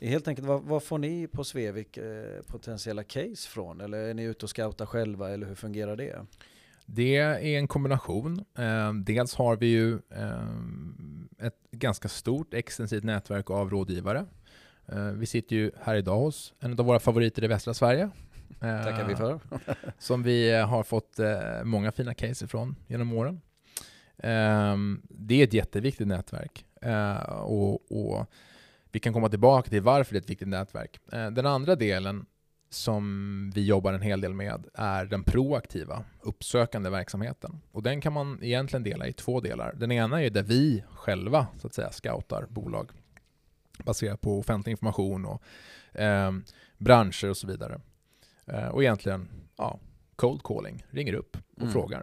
[0.00, 3.80] Helt enkelt, vad, vad får ni på Svevik eh, potentiella case från?
[3.80, 6.26] Eller är ni ute och scoutar själva eller hur fungerar det?
[6.86, 8.44] Det är en kombination.
[8.58, 14.26] Eh, dels har vi ju eh, ett ganska stort extensivt nätverk av rådgivare.
[14.88, 18.10] Eh, vi sitter ju här idag hos en av våra favoriter i västra Sverige.
[18.60, 19.32] Tackar vi för.
[19.32, 23.40] Eh, som vi har fått eh, många fina case ifrån genom åren.
[25.08, 26.64] det är ett jätteviktigt nätverk.
[27.28, 28.26] och, och
[28.96, 31.00] vi kan komma tillbaka till varför det är ett viktigt nätverk.
[31.12, 32.26] Eh, den andra delen
[32.70, 37.60] som vi jobbar en hel del med är den proaktiva, uppsökande verksamheten.
[37.72, 39.74] Och den kan man egentligen dela i två delar.
[39.74, 42.90] Den ena är där vi själva så att säga scoutar bolag
[43.84, 45.42] baserat på offentlig information och
[46.00, 46.32] eh,
[46.78, 47.80] branscher och så vidare.
[48.46, 49.80] Eh, och egentligen ja,
[50.16, 51.72] cold calling, ringer upp och mm.
[51.72, 52.02] frågar.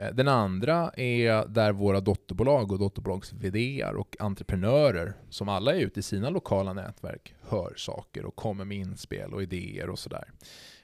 [0.00, 5.80] Eh, den andra är där våra dotterbolag och dotterbolags vd och entreprenörer, som alla är
[5.80, 10.32] ute i sina lokala nätverk, hör saker och kommer med inspel och idéer och sådär.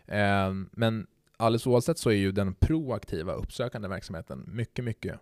[0.07, 5.21] Eh, men alldeles oavsett så är ju den proaktiva uppsökande verksamheten mycket, mycket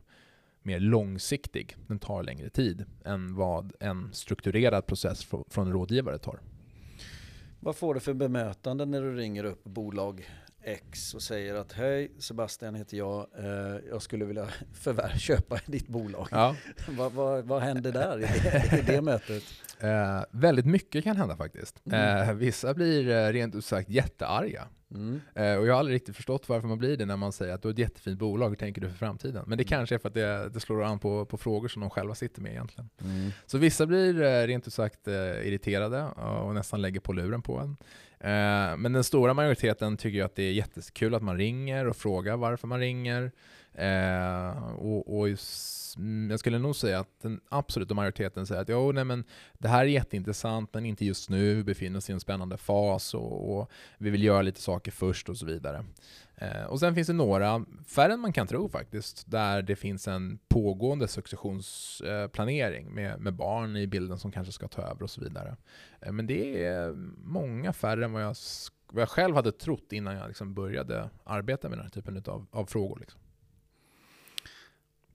[0.63, 1.77] mer långsiktig.
[1.87, 6.41] Den tar längre tid än vad en strukturerad process från rådgivare tar.
[7.61, 10.29] Vad får du för bemötande när du ringer upp bolag
[10.65, 15.89] X och säger att hej Sebastian heter jag, eh, jag skulle vilja förvärva, köpa ditt
[15.89, 16.29] bolag.
[16.31, 16.57] Ja.
[16.89, 19.43] vad, vad, vad händer där i det, i det mötet?
[19.81, 21.83] Eh, väldigt mycket kan hända faktiskt.
[21.87, 22.29] Mm.
[22.29, 24.69] Eh, vissa blir eh, rent ut sagt jättearga.
[24.91, 25.21] Mm.
[25.35, 27.63] Eh, och jag har aldrig riktigt förstått varför man blir det när man säger att
[27.63, 29.45] du har ett jättefint bolag, hur tänker du för framtiden?
[29.47, 29.69] Men det Mm.
[29.69, 32.43] kanske är för att det, det slår an på, på frågor som de själva sitter
[32.43, 32.91] med egentligen.
[33.05, 33.31] Mm.
[33.47, 37.77] Så vissa blir eh, rent ut sagt irriterade och nästan lägger på luren på en.
[38.25, 41.97] Eh, Men den stora majoriteten tycker ju att det är jättekul att man ringer och
[41.97, 43.33] frågar varför man ringer.
[43.75, 45.29] Eh, Och, och
[45.97, 49.25] mm, jag skulle nog säga att den absoluta majoriteten säger att jo, nej, men
[49.59, 53.15] det här är jätteintressant men inte just nu, vi befinner oss i en spännande fas
[53.15, 55.85] och, och vi vill göra lite saker först och så vidare.
[56.37, 60.09] Eh, och sen finns det några, färre än man kan tro faktiskt, där det finns
[60.09, 65.21] en pågående successionsplanering med, med barn i bilden som kanske ska ta över och så
[65.21, 65.57] vidare.
[66.01, 66.93] Eh, men det är
[67.25, 68.37] många färre än vad jag,
[68.93, 72.47] vad jag själv hade trott innan jag liksom började arbeta med den här typen av,
[72.51, 72.99] av frågor.
[73.01, 73.21] Liksom.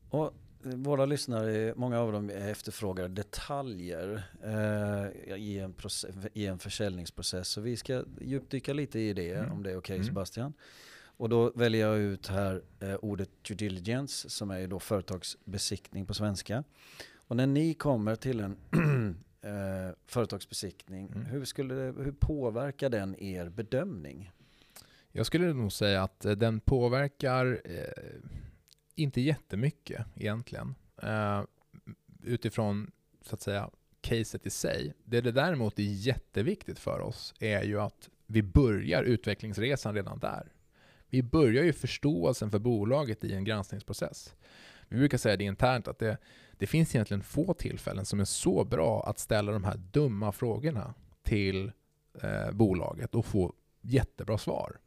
[0.09, 0.33] Och
[0.65, 7.47] eh, våra lyssnare, många av dem efterfrågar detaljer eh, i, en process, i en försäljningsprocess.
[7.47, 9.51] Så vi ska djupdyka lite i det, Mm.
[9.51, 10.07] om det är okej Mm.
[10.07, 10.53] Sebastian.
[11.19, 16.13] Och då väljer jag ut här eh, ordet due diligence, som är då företagsbesiktning på
[16.13, 16.63] svenska.
[17.27, 18.57] Och när ni kommer till en
[19.41, 21.25] eh, företagsbesiktning, Mm.
[21.25, 24.31] hur, skulle det, hur påverkar den er bedömning?
[25.11, 28.21] Jag skulle nog säga att eh, den påverkar eh,
[28.95, 30.75] inte jättemycket egentligen.
[31.03, 31.43] Eh,
[32.23, 33.69] utifrån så att säga
[34.01, 34.93] caset i sig.
[35.03, 40.51] Det det däremot är jätteviktigt för oss är ju att vi börjar utvecklingsresan redan där.
[41.09, 44.35] Vi börjar ju förståelsen för bolaget i en granskningsprocess.
[44.89, 46.17] Vi brukar säga det internt att det,
[46.57, 50.93] det finns egentligen få tillfällen som är så bra att ställa de här dumma frågorna
[51.23, 51.71] till
[52.21, 54.79] eh, bolaget och få jättebra svar.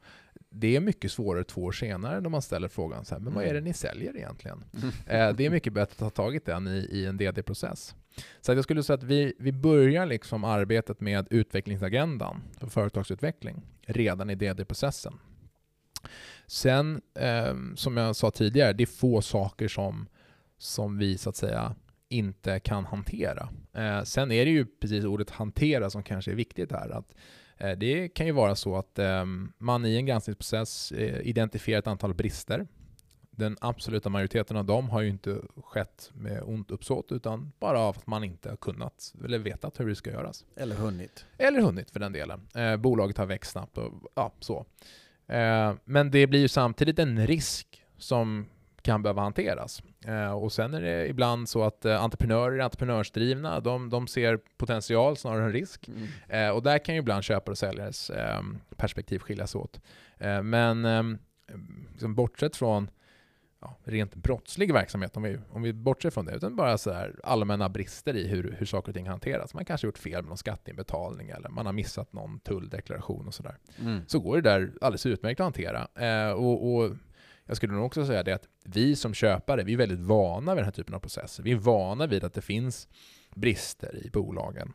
[0.51, 3.45] Det är mycket svårare två år senare när man ställer frågan så här, men vad
[3.45, 4.65] är det ni säljer egentligen?
[5.07, 7.95] Eh, det är mycket bättre att ha tagit den i, i en DD-process.
[8.41, 14.31] Så jag skulle säga att vi, vi börjar liksom arbetet med utvecklingsagendan för företagsutveckling redan
[14.31, 15.19] i DD-processen.
[16.47, 20.09] Sen, eh, som jag sa tidigare, det är få saker som,
[20.59, 21.75] som vi så att säga
[22.09, 23.49] inte kan hantera.
[23.73, 26.91] Eh, sen är det ju precis ordet hantera som kanske är viktigt här.
[26.91, 27.15] Att,
[27.59, 29.25] eh, det kan ju vara så att eh,
[29.59, 32.67] man i en granskningsprocess eh, identifierar ett antal brister.
[33.31, 37.97] Den absoluta majoriteten av dem har ju inte skett med ont uppsåt utan bara av
[37.97, 40.45] att man inte har kunnat eller vetat hur det ska göras.
[40.57, 41.27] Eller hunnit?
[41.39, 42.49] Eller hunnit för den delen.
[42.55, 44.67] Eh, bolaget har växt snabbt och ja, så.
[45.33, 48.47] Eh, men det blir ju samtidigt en risk som
[48.83, 49.83] kan behöva hanteras.
[50.07, 53.61] Eh, och sen är det ibland så att eh, entreprenörer är entreprenörsdrivna.
[53.61, 55.89] De, de ser potential snarare än risk.
[55.89, 56.09] Mm.
[56.29, 58.43] Eh, och där kan ju ibland köpare och säljares eh,
[58.77, 59.81] perspektiv skiljas åt.
[60.19, 61.03] Eh, men eh,
[61.93, 62.91] liksom bortsett från
[63.63, 67.21] ja, rent brottslig verksamhet, om vi, om vi bortser från det, utan bara så här
[67.25, 69.55] allmänna brister i hur, hur saker och ting hanteras.
[69.55, 73.35] Man kanske har gjort fel med någon skatteinbetalning eller man har missat någon tulldeklaration och
[73.35, 73.59] sådär.
[73.81, 74.01] Mm.
[74.07, 75.89] Så går det där alldeles utmärkt att hantera.
[75.95, 76.91] Eh, och, och
[77.47, 80.59] jag skulle nog också säga det att vi som köpare, vi är väldigt vana vid
[80.59, 81.43] den här typen av processer.
[81.43, 82.89] Vi är vana vid att det finns
[83.35, 84.73] brister i bolagen.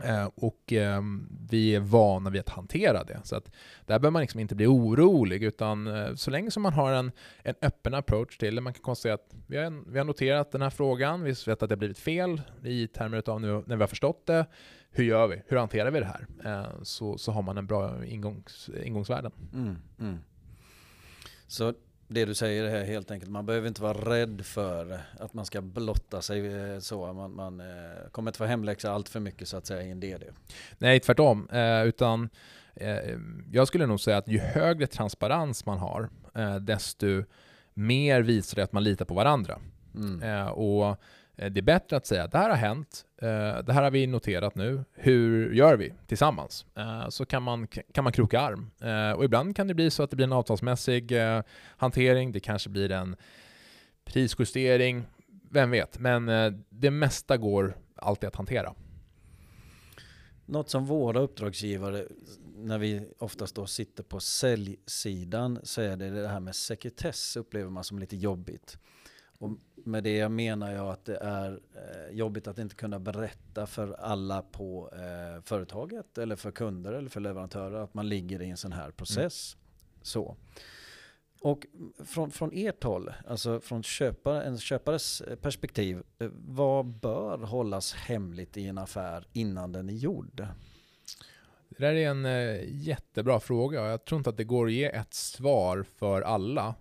[0.00, 1.02] Eh, och eh,
[1.50, 3.20] vi är vana vid att hantera det.
[3.24, 3.44] Så att
[3.86, 7.12] där behöver man liksom inte bli orolig, utan eh, så länge som man har en,
[7.42, 10.62] en öppen approach till det, man kan konstatera att vi har, vi har noterat den
[10.62, 13.82] här frågan, vi vet att det har blivit fel i termer av nu när vi
[13.82, 14.46] har förstått det.
[14.90, 15.42] Hur gör vi?
[15.46, 16.26] Hur hanterar vi det här?
[16.44, 19.32] Eh, så, så har man en bra ingångs, ingångsvärden.
[19.54, 20.18] Mm, mm.
[21.46, 21.74] Så
[22.12, 25.60] det du säger är helt enkelt, man behöver inte vara rädd för att man ska
[25.60, 27.12] blotta sig eh, så.
[27.12, 30.00] Man, man eh, kommer inte få hemläxa allt för mycket så att säga i en
[30.00, 30.24] DD.
[30.78, 31.48] Nej, tvärtom.
[31.52, 32.28] Eh, utan
[32.74, 33.18] eh,
[33.52, 37.24] jag skulle nog säga att ju högre transparens man har, eh, desto
[37.74, 39.58] mer visar det att man litar på varandra.
[39.94, 40.48] Mm.
[40.48, 40.96] Och
[41.42, 43.28] Eh, det är bättre att säga att det här har hänt, eh,
[43.64, 46.66] det här har vi noterat nu, hur gör vi tillsammans?
[46.74, 48.70] Eh, så kan man, kan man kroka arm.
[49.16, 51.12] Och ibland kan det bli så att det blir en avtalsmässig
[51.76, 53.16] hantering, det kanske blir en
[54.04, 55.04] prisjustering,
[55.50, 55.98] vem vet.
[55.98, 56.26] Men
[56.68, 58.74] det mesta går alltid att hantera.
[60.46, 62.06] Något som våra uppdragsgivare,
[62.56, 67.70] när vi oftast då sitter på säljsidan, så är det det här med sekretess upplever
[67.70, 68.78] man som lite jobbigt.
[69.42, 73.92] Och med det menar jag att det är eh, jobbigt att inte kunna berätta för
[73.92, 78.56] alla på eh, företaget eller för kunder eller för leverantörer att man ligger i en
[78.56, 79.56] sån här process.
[80.02, 80.36] Så.
[81.40, 81.66] Och
[82.04, 86.02] från, från ert håll, alltså från köpare, en köpares eh, perspektiv,
[86.48, 90.46] vad bör hållas hemligt i en affär innan den är gjord?
[91.68, 92.24] Det där är en
[92.68, 96.74] jättebra fråga och jag tror inte att det går att ge ett svar för alla.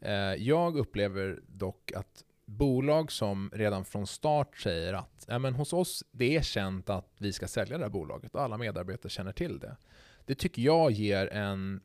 [0.00, 5.72] Eh, jag upplever dock att bolag som redan från start säger att ja, men hos
[5.72, 9.32] oss det är känt att vi ska sälja det här bolaget och alla medarbetare känner
[9.32, 9.76] till det.
[10.24, 11.80] Det tycker jag ger en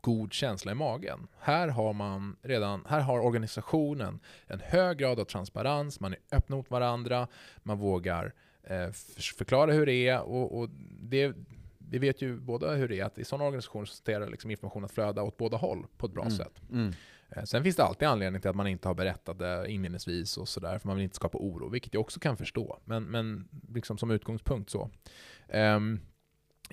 [0.00, 1.28] god känsla i magen.
[1.38, 6.56] Här har man redan, här har organisationen en hög grad av transparens, man är öppna
[6.56, 7.28] mot varandra,
[7.62, 8.90] man vågar eh,
[9.38, 10.68] förklara hur det är och, och
[11.02, 11.32] det,
[11.78, 14.84] vi vet ju båda hur det är att i sådana organisationer så tenderar liksom information
[14.84, 16.36] att flöda åt båda håll på ett bra Mm.
[16.36, 16.62] sätt.
[16.72, 16.92] Mm.
[17.36, 20.48] Eh, sen finns det alltid anledning till att man inte har berättat det inledningsvis och
[20.48, 22.78] sådär, för man vill inte skapa oro, vilket jag också kan förstå.
[22.84, 24.90] Men, men liksom som utgångspunkt så.
[25.48, 26.00] Um,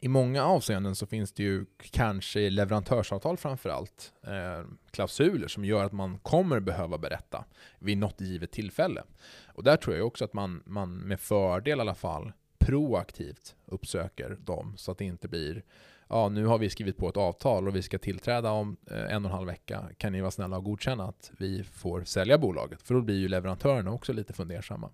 [0.01, 5.83] I många avseenden så finns det ju kanske i leverantörsavtal framförallt eh, klausuler som gör
[5.83, 7.45] att man kommer behöva berätta
[7.79, 9.03] vid något givet tillfälle.
[9.47, 14.37] Och där tror jag också att man, man med fördel i alla fall proaktivt uppsöker
[14.39, 15.63] dem så att det inte blir
[16.09, 19.25] ja, nu har vi skrivit på ett avtal och vi ska tillträda om eh, en
[19.25, 19.85] och en halv vecka.
[19.97, 22.81] Kan ni vara snälla och godkänna att vi får sälja bolaget?
[22.81, 24.89] För då blir ju leverantörerna också lite fundersamma.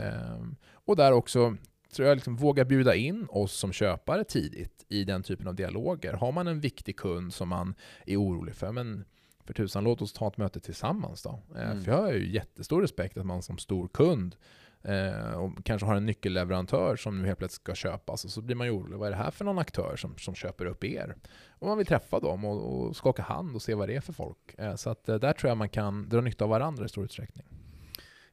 [0.00, 1.56] Ehm, och där också
[1.92, 6.12] tror jag liksom våga bjuda in oss som köpare tidigt i den typen av dialoger.
[6.12, 7.74] Har man en viktig kund som man
[8.06, 9.04] är orolig för, men
[9.44, 11.42] för tusan låt oss ta ett möte tillsammans då.
[11.56, 11.84] Eh, Mm.
[11.84, 14.36] För jag har ju jättestor respekt att man som stor kund
[14.82, 18.56] eh, och kanske har en nyckelleverantör som nu helt plötsligt ska köpas och så blir
[18.56, 18.98] man ju orolig.
[18.98, 21.16] Vad är det här för någon aktör som, som köper upp er?
[21.48, 24.12] Och man vill träffa dem och, och skaka hand och se vad det är för
[24.12, 24.54] folk.
[24.58, 27.04] Eh, så att eh, där tror jag man kan dra nytta av varandra i stor
[27.04, 27.46] utsträckning.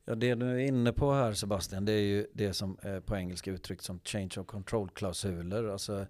[0.06, 3.52] Ja, det du är inne på här Sebastian, det är ju det som på engelska
[3.52, 5.72] uttryckt som change of control-klausuler.
[5.72, 6.06] Alltså,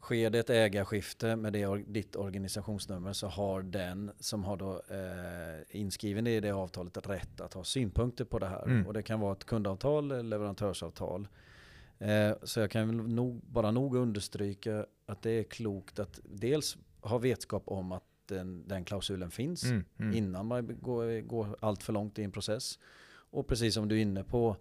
[0.00, 5.80] sker det ett ägarskifte med det, ditt organisationsnummer så har den som har då, eh,
[5.80, 8.62] inskriven i det avtalet rätt att ha synpunkter på det här.
[8.62, 8.86] Mm.
[8.86, 11.28] Och det kan vara ett kundavtal eller leverantörsavtal.
[11.98, 17.18] Eh, så jag kan nog, bara nog understryka att det är klokt att dels ha
[17.18, 20.14] vetskap om att den, den klausulen finns Mm, mm.
[20.14, 22.78] innan man går, går allt för långt i en process.
[23.30, 24.56] Och precis som du är inne på,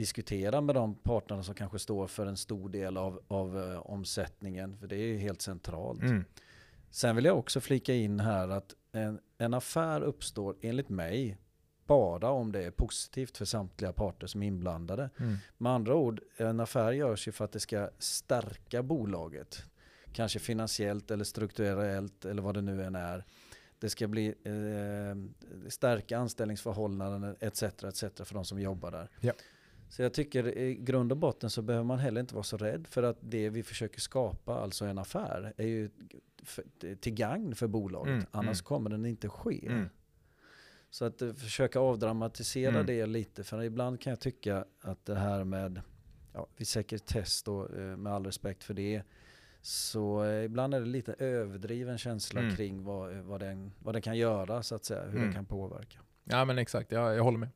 [0.00, 4.78] diskutera med de parterna som kanske står för en stor del av, av eh, omsättningen,
[4.78, 6.02] för det är ju helt centralt.
[6.02, 6.24] Mm.
[6.90, 11.38] Sen vill jag också flika in här att en, en affär uppstår enligt mig
[11.86, 15.10] bara om det är positivt för samtliga parter som är inblandade.
[15.18, 15.36] Mm.
[15.58, 19.64] Med andra ord, en affär görs ju för att det ska stärka bolaget.
[20.12, 23.24] Kanske finansiellt eller strukturellt eller vad det nu än är.
[23.78, 27.62] Det ska bli eh, stärka anställningsförhållanden etc.
[27.62, 28.00] etc.
[28.00, 29.08] för de som jobbar där.
[29.20, 29.32] Ja.
[29.90, 32.86] Så jag tycker i grund och botten så behöver man heller inte vara så rädd
[32.86, 35.90] för att det vi försöker skapa, alltså en affär, är ju
[37.00, 38.12] till gagn för bolaget.
[38.12, 38.64] Mm, Annars mm.
[38.64, 39.66] kommer den inte ske.
[39.66, 39.88] Mm.
[40.90, 42.86] Så att eh, försöka avdramatisera Mm.
[42.86, 43.44] det lite.
[43.44, 45.80] För ibland kan jag tycka att det här med
[46.32, 49.02] ja, vid sekretess då, eh, med all respekt för det.
[49.62, 52.56] Så eh, ibland är det lite överdriven känsla Mm.
[52.56, 55.02] kring vad, vad, den, vad den kan göra så att säga.
[55.04, 55.28] Hur Mm.
[55.28, 55.98] det kan påverka.
[56.24, 57.48] Ja men exakt, jag, jag håller med.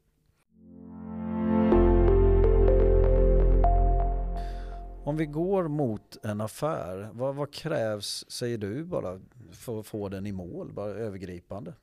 [5.04, 9.20] Om vi går mot en affär, vad, vad krävs, säger du bara,
[9.52, 10.72] för att få den i mål?
[10.72, 11.74] Bara övergripande.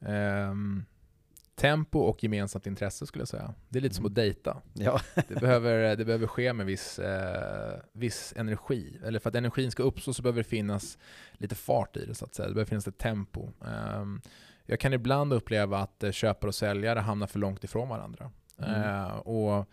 [0.00, 0.84] Ehm,
[1.54, 3.54] tempo och gemensamt intresse skulle jag säga.
[3.68, 4.12] Det är lite som Mm.
[4.12, 4.56] att dejta.
[4.74, 9.00] Ja, Det behöver, det behöver ske med viss, eh, viss energi.
[9.04, 10.98] Eller för att energin ska uppstå så behöver det finnas
[11.32, 12.48] lite fart i det så att säga.
[12.48, 13.48] Det behöver finnas ett tempo.
[13.66, 14.20] Ehm,
[14.66, 18.30] jag kan ibland uppleva att eh, köpare och säljare hamnar för långt ifrån varandra.
[18.58, 18.82] Mm.
[18.82, 19.66] Eh, och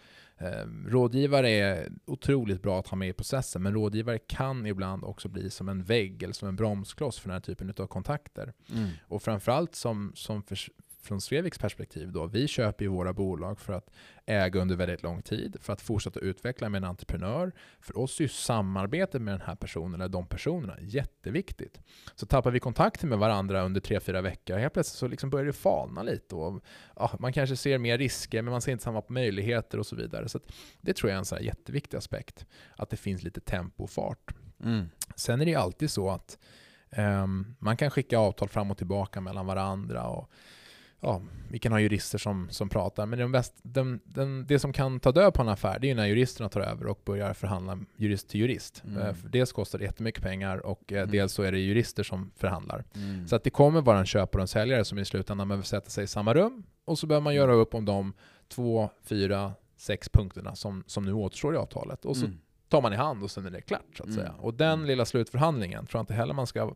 [0.88, 5.50] Rådgivare är otroligt bra att ha med i processen, men rådgivare kan ibland också bli
[5.50, 8.54] som en vägg eller som en bromskloss för den här typen av kontakter.
[8.74, 8.90] mm.
[9.08, 10.58] Och framförallt som, som för,
[11.06, 13.90] från Sveviks perspektiv då, vi köper ju våra bolag för att
[14.26, 17.52] äga under väldigt lång tid, för att fortsätta utveckla med en entreprenör.
[17.80, 21.80] För oss är ju samarbetet med den här personen, eller de personerna, jätteviktigt.
[22.16, 25.46] Så tappar vi kontakten med varandra under tre fyra veckor, helt plötsligt så liksom börjar
[25.46, 26.36] det falna lite.
[26.36, 26.64] Och,
[26.96, 30.30] ja, man kanske ser mer risker, men man ser inte samma möjligheter och så vidare.
[30.30, 30.40] Så
[30.82, 32.46] det tror jag är en så jätteviktig aspekt,
[32.76, 34.36] att det finns lite tempo och fart.
[34.64, 34.86] Mm.
[35.16, 36.38] Sen är det ju alltid så att
[36.90, 40.08] ehm, man kan skicka avtal fram och tillbaka mellan varandra.
[40.08, 40.32] Och,
[41.06, 44.74] ja, vi kan ha jurister som, som pratar, men den bäst, den, den, det som
[44.74, 47.34] kan ta död på en affär, det är ju när juristerna tar över och börjar
[47.34, 48.84] förhandla jurist till jurist.
[48.86, 49.02] Mm.
[49.02, 51.12] Eh, för dels kostar det jättemycket pengar och eh, Mm.
[51.12, 52.84] dels så är det jurister som förhandlar.
[52.96, 53.28] Mm.
[53.28, 55.90] Så att det kommer vara en köpare och en säljare som i slutändan behöver sätta
[55.90, 58.14] sig i samma rum och så behöver man göra upp om de
[58.48, 62.06] två, fyra, sex punkterna som, som nu återstår i avtalet.
[62.06, 62.38] Och så Mm.
[62.70, 64.20] tar man i hand och sen är det klart så att Mm.
[64.20, 64.34] säga.
[64.40, 64.86] Och den Mm.
[64.86, 66.74] lilla slutförhandlingen tror jag inte heller man ska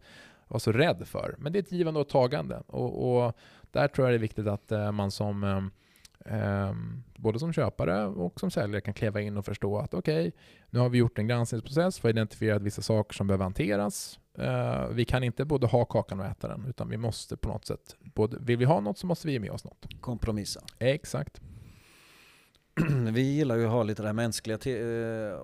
[0.47, 1.35] vara så rädd för.
[1.37, 2.63] Men det är ett givande och tagande.
[2.67, 3.33] Och, och
[3.71, 5.61] där tror jag det är viktigt att eh, man som, eh,
[6.25, 10.31] Um, både som köpare och som säljare kan kliva in och förstå att okej, okay,
[10.69, 14.19] nu har vi gjort en granskningsprocess, vi har identifierat vissa saker som behöver hanteras.
[14.39, 17.65] Uh, vi kan inte både ha kakan och äta den, utan vi måste på något
[17.65, 20.01] sätt, både, vill vi ha något så måste vi ge med oss något.
[20.01, 20.61] Kompromissa.
[20.79, 21.41] Exakt.
[23.11, 25.39] vi gillar ju att ha lite det här mänskliga te eh,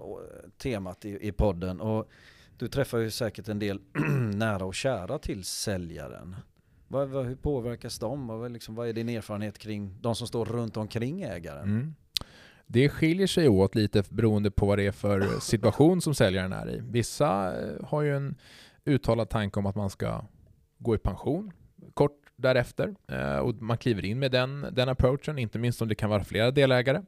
[0.57, 2.09] temat i, i podden och
[2.57, 3.79] du träffar ju säkert en del
[4.33, 6.35] nära och kära till säljaren.
[6.95, 8.27] Vad, vad, hur påverkas de?
[8.27, 11.63] Vad, liksom, vad är din erfarenhet kring de som står runt omkring ägaren?
[11.63, 11.95] Mm.
[12.67, 16.69] Det skiljer sig åt lite beroende på vad det är för situation som säljaren är
[16.69, 16.81] i.
[16.81, 18.35] Vissa eh, har ju en
[18.85, 20.25] uttalad tanke om att man ska
[20.77, 21.51] gå i pension
[21.93, 25.95] kort därefter eh, och man kliver in med den, den approachen, inte minst om det
[25.95, 27.01] kan vara flera delägare.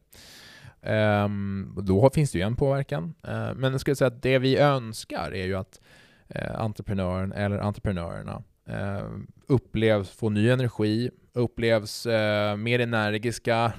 [0.82, 3.14] Ehm, då finns det ju en påverkan.
[3.24, 5.82] Eh, men jag skulle säga att det vi önskar är ju att
[6.56, 12.06] entreprenören eller entreprenörerna uh, upplevs få ny energi, upplevs
[12.58, 13.74] mer energiska,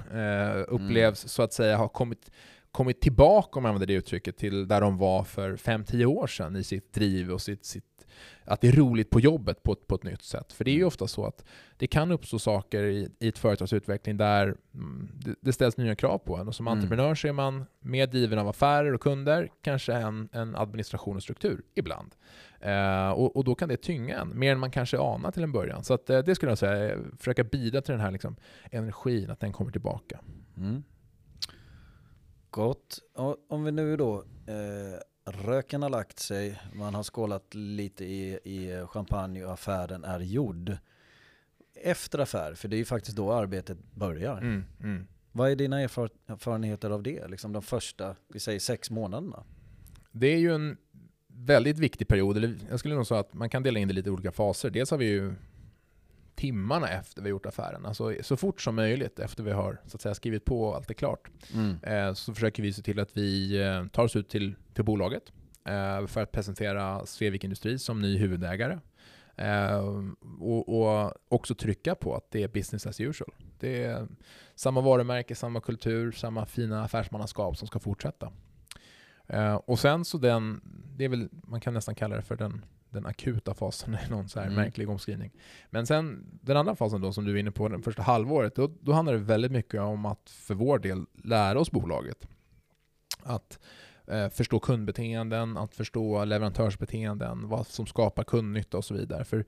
[0.68, 1.28] upplevs mm.
[1.28, 2.30] så att säga ha kommit,
[2.72, 6.56] kommit tillbaka, om man använder det uttrycket, till där de var för 5-10 år sedan
[6.56, 7.98] i sitt driv och sitt, sitt
[8.44, 10.52] att det är roligt på jobbet på ett, på ett nytt sätt.
[10.52, 10.86] För det är ju mm.
[10.86, 11.44] ofta så att
[11.76, 15.94] det kan uppstå saker i, i ett företags utveckling där mm, det, det, ställs nya
[15.94, 16.48] krav på en.
[16.48, 16.78] Och som mm.
[16.78, 21.22] entreprenör så är man mer driven av affärer och kunder, kanske en, en administration och
[21.22, 22.14] struktur ibland.
[22.60, 25.52] Eh, och, och, då kan det tynga en, mer än man kanske anar till en
[25.52, 25.84] början.
[25.84, 28.36] Så att, eh, det skulle jag säga, försöka bidra till den här liksom,
[28.70, 30.20] energin, att den kommer tillbaka.
[30.56, 30.82] Mm.
[32.50, 32.98] Gott.
[33.48, 35.00] Om vi nu då eh,
[35.30, 40.76] Röken har lagt sig, man har skålat lite i, i champagne och affären är gjord.
[41.74, 44.38] Efter affär, för det är ju faktiskt då arbetet börjar.
[44.38, 45.06] Mm, mm.
[45.32, 47.28] Vad är dina erfarenheter av det?
[47.28, 49.44] Liksom de första, vi säger sex månaderna?
[50.12, 50.76] Det är ju en
[51.44, 52.36] väldigt viktig period.
[52.36, 54.70] Eller jag skulle nog säga att man kan dela in det i lite olika faser.
[54.70, 55.34] Dels har vi ju
[56.38, 57.86] timmarna efter vi gjort affären.
[57.86, 60.90] Alltså så fort som möjligt efter vi har så att säga, skrivit på och allt
[60.90, 61.30] är klart.
[61.54, 61.78] Mm.
[61.82, 65.32] Eh, så försöker vi se till att vi eh, tar oss ut till, till bolaget
[65.64, 68.78] eh, för att presentera Svevik Industri som ny huvudägare.
[69.36, 70.02] Eh,
[70.40, 73.34] och, och, också trycka på att det är business as usual.
[73.58, 74.08] Det är
[74.54, 78.32] samma varumärke, samma kultur, samma fina affärsmannaskap som ska fortsätta.
[79.28, 80.60] Eh, och sen så den,
[80.96, 84.28] det är väl, man kan nästan kalla det för den den akuta fasen är någon
[84.28, 84.56] så här mm.
[84.56, 85.30] märklig omskrivning.
[85.70, 88.70] Men sen den andra fasen då som du är inne på, det första halvåret, då,
[88.80, 92.28] då handlar det väldigt mycket om att för vår del lära oss bolaget.
[93.22, 93.58] Att
[94.06, 99.24] eh, förstå kundbeteenden, att förstå leverantörsbeteenden, vad som skapar kundnytta och så vidare.
[99.24, 99.44] För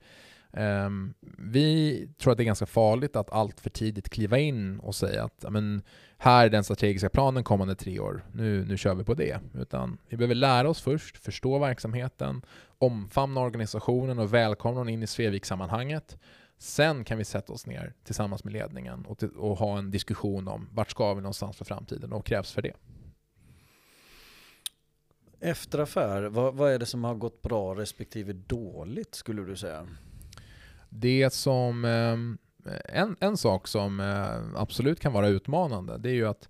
[0.53, 4.95] Um, vi tror att det är ganska farligt att allt för tidigt kliva in och
[4.95, 5.81] säga att amen,
[6.17, 9.39] här är den strategiska planen kommande tre år, nu, nu kör vi på det.
[9.53, 12.41] Utan vi behöver lära oss först, förstå verksamheten,
[12.77, 16.17] omfamna organisationen och välkomna den in i Svevik-sammanhanget.
[16.57, 20.69] Sen kan vi sätta oss ner tillsammans med ledningen och, och ha en diskussion om
[20.71, 22.73] vart ska vi någonstans för framtiden och vad krävs för det.
[25.39, 29.87] Efter affär, vad, vad är det som har gått bra respektive dåligt skulle du säga?
[30.93, 32.37] Det som, ehm,
[32.85, 36.49] en, en sak som eh, absolut kan vara utmanande, det är ju att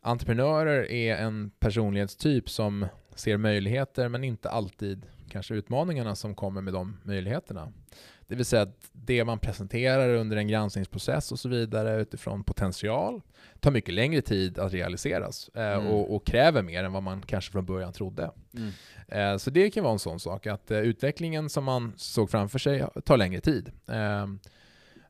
[0.00, 6.72] entreprenörer är en personlighetstyp som ser möjligheter men inte alltid kanske utmaningarna som kommer med
[6.72, 7.72] de möjligheterna.
[8.28, 13.22] Det vill säga att det man presenterar under en granskningsprocess och så vidare utifrån potential
[13.60, 15.86] tar mycket längre tid att realiseras eh, mm.
[15.86, 18.30] och, och, kräver mer än vad man kanske från början trodde.
[18.54, 18.72] Mm.
[19.08, 22.58] Eh, så det kan vara en sån sak, att eh, utvecklingen som man såg framför
[22.58, 23.72] sig tar längre tid.
[23.86, 24.38] Ehm,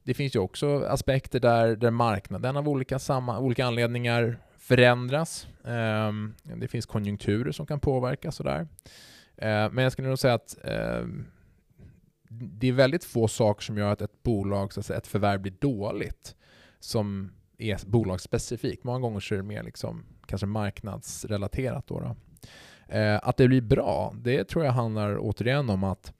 [0.03, 5.47] det finns ju också aspekter där, där marknaden av olika, samma, olika anledningar förändras.
[5.65, 8.67] Ehm, det finns konjunkturer som kan påverka sådär.
[9.71, 11.27] Men jag skulle nog säga att ehm,
[12.41, 15.41] det är väldigt få saker som gör att ett bolag, så att säga, ett förvärv
[15.41, 16.37] blir dåligt
[16.81, 18.85] som är bolagsspecifikt.
[18.85, 21.87] Många gånger så är det mer liksom, kanske marknadsrelaterat.
[21.87, 22.17] Då, då.
[22.95, 26.13] Eh, att det blir bra, det tror jag handlar återigen om att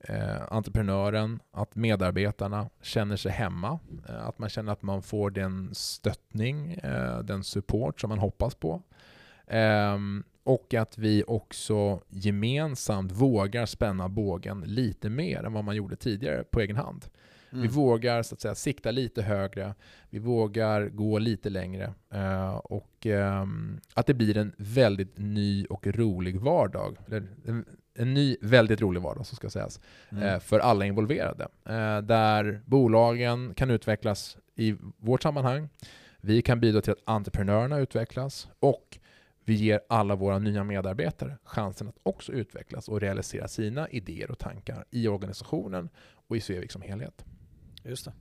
[0.00, 3.78] eh, entreprenören, att medarbetarna känner sig hemma.
[4.08, 8.54] Eh, att man känner att man får den stöttning, eh, den support som man hoppas
[8.54, 8.82] på.
[9.52, 15.96] Ehm, och att vi också gemensamt vågar spänna bågen lite mer än vad man gjorde
[15.96, 17.04] tidigare på egen hand.
[17.52, 17.62] Mm.
[17.62, 19.74] Vi vågar så att säga sikta lite högre,
[20.10, 25.86] vi vågar gå lite längre uh, och um, att det blir en väldigt ny och
[25.86, 26.96] rolig vardag.
[27.46, 29.80] En, en ny, väldigt rolig vardag, så ska sägas,
[30.10, 30.24] mm.
[30.24, 31.44] uh, för alla involverade.
[31.44, 35.68] Uh, där bolagen kan utvecklas i vårt sammanhang,
[36.20, 38.98] vi kan bidra till att entreprenörerna utvecklas och
[39.44, 44.38] vi ger alla våra nya medarbetare chansen att också utvecklas och realisera sina idéer och
[44.38, 45.88] tankar i organisationen
[46.28, 47.24] och i Svevik som helhet.
[47.84, 48.12] Just det.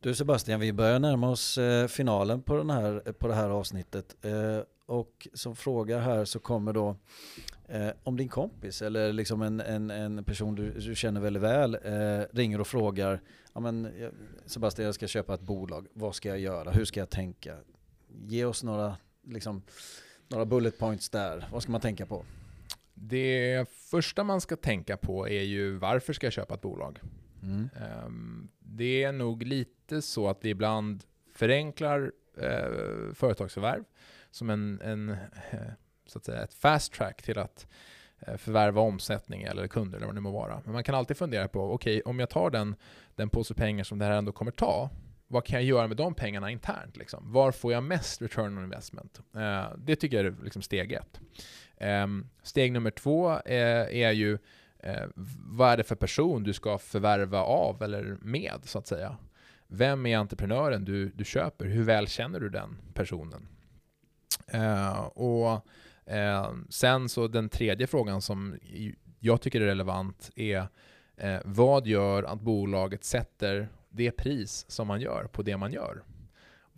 [0.00, 4.16] Du Sebastian, vi börjar närma oss eh, finalen på, den här, på det här avsnittet.
[4.24, 6.96] Eh, och som fråga här så kommer då
[7.68, 11.78] eh, om din kompis eller liksom en, en, en person du, du känner väldigt väl
[12.32, 13.20] ringer och frågar
[13.52, 13.88] ja, men,
[14.46, 17.56] Sebastian jag ska köpa ett bolag, vad ska jag göra, hur ska jag tänka?
[18.26, 19.62] Ge oss några, liksom,
[20.28, 22.24] några bullet points där, vad ska man tänka på?
[22.94, 27.00] Det första man ska tänka på är ju varför ska jag köpa ett bolag?
[27.42, 27.68] Mm.
[28.06, 33.84] Um, det är nog lite så att vi ibland förenklar eh, företagsförvärv
[34.30, 35.16] som en, en eh,
[36.06, 37.66] så att säga, ett fast track till att
[38.18, 40.60] eh, förvärva omsättning eller kunder eller vad det må vara.
[40.64, 42.74] Men man kan alltid fundera på, okej, okay, om jag tar den,
[43.14, 44.90] den påse pengar som det här ändå kommer ta,
[45.32, 46.96] vad kan jag göra med de pengarna internt?
[46.96, 47.32] Liksom?
[47.32, 49.20] Var får jag mest return on investment?
[49.34, 51.20] Eh, det tycker jag är liksom steg ett.
[51.76, 52.06] Eh,
[52.42, 54.38] steg nummer två är, är ju
[54.78, 55.04] eh,
[55.46, 59.16] vad är det för person du ska förvärva av eller med, så att säga.
[59.66, 61.66] Vem är entreprenören du, du köper?
[61.66, 63.48] Hur väl känner du den personen?
[64.46, 65.66] Eh, och
[66.12, 68.58] eh, Sen så den tredje frågan som
[69.20, 70.66] jag tycker är relevant är
[71.16, 76.02] eh, vad gör att bolaget sätter det pris som man gör på det man gör?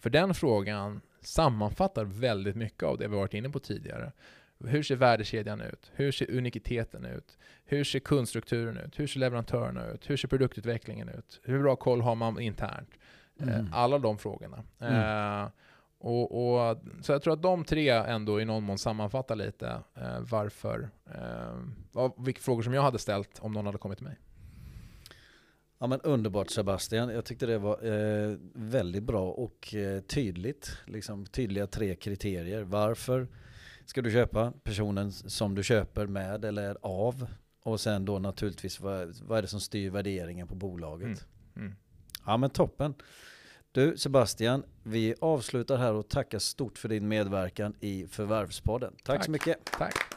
[0.01, 4.13] För den frågan sammanfattar väldigt mycket av det vi varit inne på tidigare.
[4.59, 5.93] Hur ser värdekedjan ut?
[5.95, 7.39] Hur ser unikiteten ut?
[7.65, 8.99] Hur ser kundstrukturen ut?
[9.01, 10.11] Hur ser leverantörerna ut?
[10.11, 11.41] Hur ser produktutvecklingen ut?
[11.43, 12.91] Hur bra koll har man internt?
[13.41, 13.71] Eh, mm.
[13.73, 14.65] Alla de frågorna.
[14.79, 15.43] Mm.
[15.43, 15.49] Eh,
[15.99, 20.21] och, och, så jag tror att de tre ändå i någon mån sammanfattar lite eh,
[20.21, 24.17] varför, eh, vilka frågor som jag hade ställt om någon hade kommit till mig.
[25.79, 30.77] Ja men underbart Sebastian, jag tyckte det var eh, väldigt bra och eh, tydligt.
[30.87, 32.63] Liksom, tydliga tre kriterier.
[32.63, 33.29] Varför
[33.87, 37.27] ska du köpa personen som du köper med eller av?
[37.63, 41.07] Och sen då naturligtvis vad, vad är det som styr värderingen på bolaget?
[41.07, 41.19] Mm.
[41.57, 41.75] Mm.
[42.27, 42.95] Ja men toppen.
[43.73, 48.93] Du Sebastian, vi avslutar här och tackar stort för din medverkan i Förvärvspodden.
[48.93, 49.25] Tack, Tack.
[49.25, 49.65] så mycket.
[49.65, 50.14] Tack.